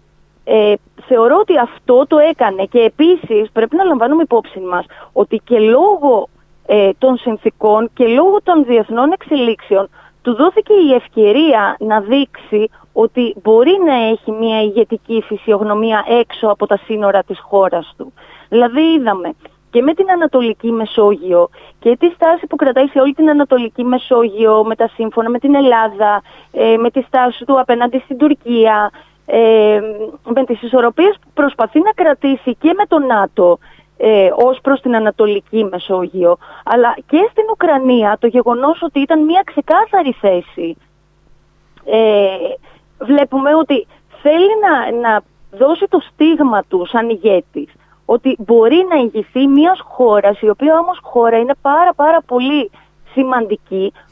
Ε, 0.44 0.74
θεωρώ 1.08 1.38
ότι 1.40 1.58
αυτό 1.58 2.06
το 2.08 2.18
έκανε 2.18 2.66
και 2.66 2.80
επίσης 2.80 3.52
πρέπει 3.52 3.76
να 3.76 3.84
λαμβάνουμε 3.84 4.22
υπόψη 4.22 4.60
μας 4.60 4.86
ότι 5.14 5.42
και 5.44 5.60
λόγω 5.60 6.30
ε, 6.66 6.90
των 6.98 7.18
συνθήκων 7.18 7.90
και 7.94 8.08
λόγω 8.08 8.42
των 8.44 8.66
διεθνών 8.66 9.12
εξελίξεων 9.12 9.90
του 10.22 10.36
δόθηκε 10.36 10.74
η 10.74 10.94
ευκαιρία 10.94 11.76
να 11.80 12.00
δείξει 12.00 12.70
ότι 12.98 13.36
μπορεί 13.44 13.78
να 13.86 13.94
έχει 13.94 14.32
μια 14.32 14.62
ηγετική 14.62 15.24
φυσιογνωμία 15.28 16.06
έξω 16.08 16.48
από 16.48 16.66
τα 16.68 16.78
σύνορα 16.78 17.24
της 17.24 17.40
χώρας 17.40 17.94
του. 17.98 18.14
Δηλαδή 18.50 18.82
είδαμε 18.82 19.34
και 19.70 19.82
με 19.82 19.94
την 19.94 20.12
Ανατολική 20.12 20.72
Μεσόγειο 20.72 21.50
και 21.80 21.98
τη 22.00 22.10
στάση 22.10 22.48
που 22.48 22.56
κρατάει 22.56 22.88
σε 22.88 23.00
όλη 23.00 23.14
την 23.14 23.30
Ανατολική 23.30 23.84
Μεσόγειο 23.84 24.64
με 24.64 24.76
τα 24.76 24.88
σύμφωνα 24.88 25.30
με 25.30 25.40
την 25.40 25.56
Ελλάδα, 25.56 26.22
ε, 26.52 26.78
με 26.78 26.90
τη 26.92 27.02
στάση 27.02 27.46
του 27.46 27.60
απέναντι 27.60 28.02
στην 28.04 28.18
Τουρκία, 28.18 28.92
ε, 29.26 29.80
με 30.24 30.44
τις 30.46 30.62
ισορροπίες 30.62 31.16
που 31.22 31.28
προσπαθεί 31.34 31.80
να 31.80 31.92
κρατήσει 31.92 32.56
και 32.56 32.74
με 32.78 32.86
το 32.86 33.00
ΝΑΤΟ 33.00 33.58
ε, 33.98 34.30
ως 34.36 34.60
προς 34.62 34.82
την 34.82 34.96
Ανατολική 34.96 35.64
Μεσόγειο, 35.64 36.38
αλλά 36.64 36.96
και 37.08 37.28
στην 37.32 37.44
Ουκρανία 37.52 38.18
το 38.20 38.28
γεγονός 38.28 38.82
ότι 38.82 39.00
ήταν 39.00 39.24
μια 39.24 39.42
ξεκάθαρη 39.46 40.12
θέση 40.12 40.78
ε, 41.86 42.28
βλέπουμε 43.00 43.56
ότι 43.56 43.88
θέλει 44.22 44.52
να, 44.62 45.00
να 45.00 45.22
δώσει 45.52 45.86
το 45.90 46.00
στίγμα 46.14 46.64
του 46.64 46.86
σαν 46.86 47.10
ηγέτης 47.10 47.72
ότι 48.06 48.36
μπορεί 48.40 48.86
να 48.90 48.96
ηγηθεί 48.96 49.48
μιας 49.48 49.80
χώρας 49.84 50.42
η 50.42 50.50
οποία 50.50 50.80
όμως 50.80 51.00
χώρα 51.02 51.38
είναι 51.38 51.54
πάρα 51.62 51.94
πάρα 51.94 52.22
πολύ 52.22 52.72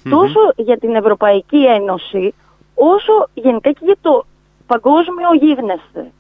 τόσο 0.10 0.40
για 0.56 0.78
την 0.78 0.96
Ευρωπαϊκή 0.96 1.66
Ένωση 1.66 2.34
όσο 2.76 3.28
γενικά 3.34 3.72
και 3.72 3.80
για 3.82 3.98
το 4.02 4.26
παγκόσμιο 4.68 5.34
γίγνεσθε. 5.34 6.12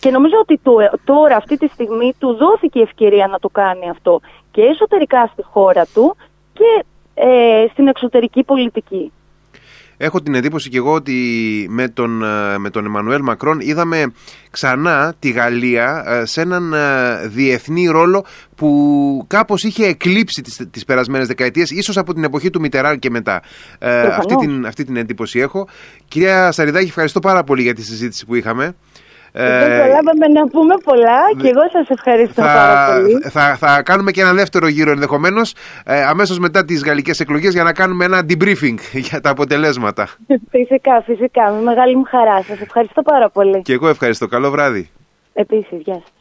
Και 0.00 0.10
νομίζω 0.10 0.36
ότι 0.40 0.60
το, 0.62 0.72
τώρα 1.04 1.36
αυτή 1.36 1.56
τη 1.56 1.66
στιγμή 1.66 2.14
του 2.18 2.34
δόθηκε 2.34 2.78
η 2.78 2.82
ευκαιρία 2.82 3.26
να 3.26 3.38
το 3.38 3.48
κάνει 3.48 3.90
αυτό 3.90 4.20
και 4.50 4.62
εσωτερικά 4.62 5.26
στη 5.32 5.42
χώρα 5.42 5.86
του 5.94 6.16
και 6.52 6.84
ε, 7.14 7.66
στην 7.72 7.88
εξωτερική 7.88 8.42
πολιτική. 8.42 9.12
Έχω 10.02 10.22
την 10.22 10.34
εντύπωση 10.34 10.68
και 10.68 10.76
εγώ 10.76 10.92
ότι 10.92 11.66
με 11.70 11.88
τον, 11.88 12.22
ε, 12.22 12.58
με 12.58 12.70
τον 12.70 12.84
Εμμανουέλ 12.84 13.22
Μακρόν 13.22 13.60
είδαμε 13.60 14.12
ξανά 14.50 15.14
τη 15.18 15.30
Γαλλία 15.30 16.04
ε, 16.06 16.24
σε 16.24 16.40
έναν 16.40 16.72
ε, 16.72 17.28
διεθνή 17.28 17.86
ρόλο 17.86 18.24
που 18.54 19.24
κάπως 19.26 19.64
είχε 19.64 19.86
εκλείψει 19.86 20.42
τις, 20.42 20.60
τις 20.70 20.84
περασμένες 20.84 21.26
δεκαετίες, 21.26 21.70
ίσως 21.70 21.96
από 21.96 22.14
την 22.14 22.24
εποχή 22.24 22.50
του 22.50 22.60
Μιτεράν 22.60 22.98
και 22.98 23.10
μετά. 23.10 23.42
αυτή, 24.18 24.36
την, 24.36 24.66
αυτή 24.66 24.84
την 24.84 24.96
εντύπωση 24.96 25.38
έχω. 25.38 25.68
Κυρία 26.08 26.52
Σαριδάκη, 26.52 26.86
ευχαριστώ 26.86 27.20
πάρα 27.20 27.44
πολύ 27.44 27.62
για 27.62 27.74
τη 27.74 27.82
συζήτηση 27.82 28.26
που 28.26 28.34
είχαμε. 28.34 28.74
Δεν 29.32 29.78
προλάβαμε 29.78 30.26
να 30.32 30.46
πούμε 30.48 30.74
πολλά 30.84 31.20
και 31.40 31.48
εγώ 31.48 31.68
σας 31.72 31.88
ευχαριστώ 31.88 32.42
θα, 32.42 32.54
πάρα 32.54 33.00
πολύ. 33.00 33.20
Θα, 33.30 33.56
θα 33.56 33.82
κάνουμε 33.82 34.10
και 34.10 34.20
ένα 34.20 34.32
δεύτερο 34.32 34.68
γύρο 34.68 34.90
ενδεχομένως 34.90 35.54
ε, 35.84 36.02
αμέσως 36.04 36.38
μετά 36.38 36.64
τις 36.64 36.84
γαλλικές 36.84 37.20
εκλογές 37.20 37.52
για 37.52 37.62
να 37.62 37.72
κάνουμε 37.72 38.04
ένα 38.04 38.20
debriefing 38.28 38.78
για 39.08 39.20
τα 39.20 39.30
αποτελέσματα. 39.30 40.08
Φυσικά, 40.50 41.02
φυσικά. 41.06 41.50
Με 41.50 41.62
μεγάλη 41.62 41.96
μου 41.96 42.04
χαρά. 42.08 42.42
Σας 42.42 42.60
ευχαριστώ 42.60 43.02
πάρα 43.02 43.30
πολύ. 43.30 43.62
Και 43.62 43.72
εγώ 43.72 43.88
ευχαριστώ. 43.88 44.26
Καλό 44.26 44.50
βράδυ. 44.50 44.90
Επίσης, 45.32 45.80
γεια 45.84 45.94
σας. 45.94 46.19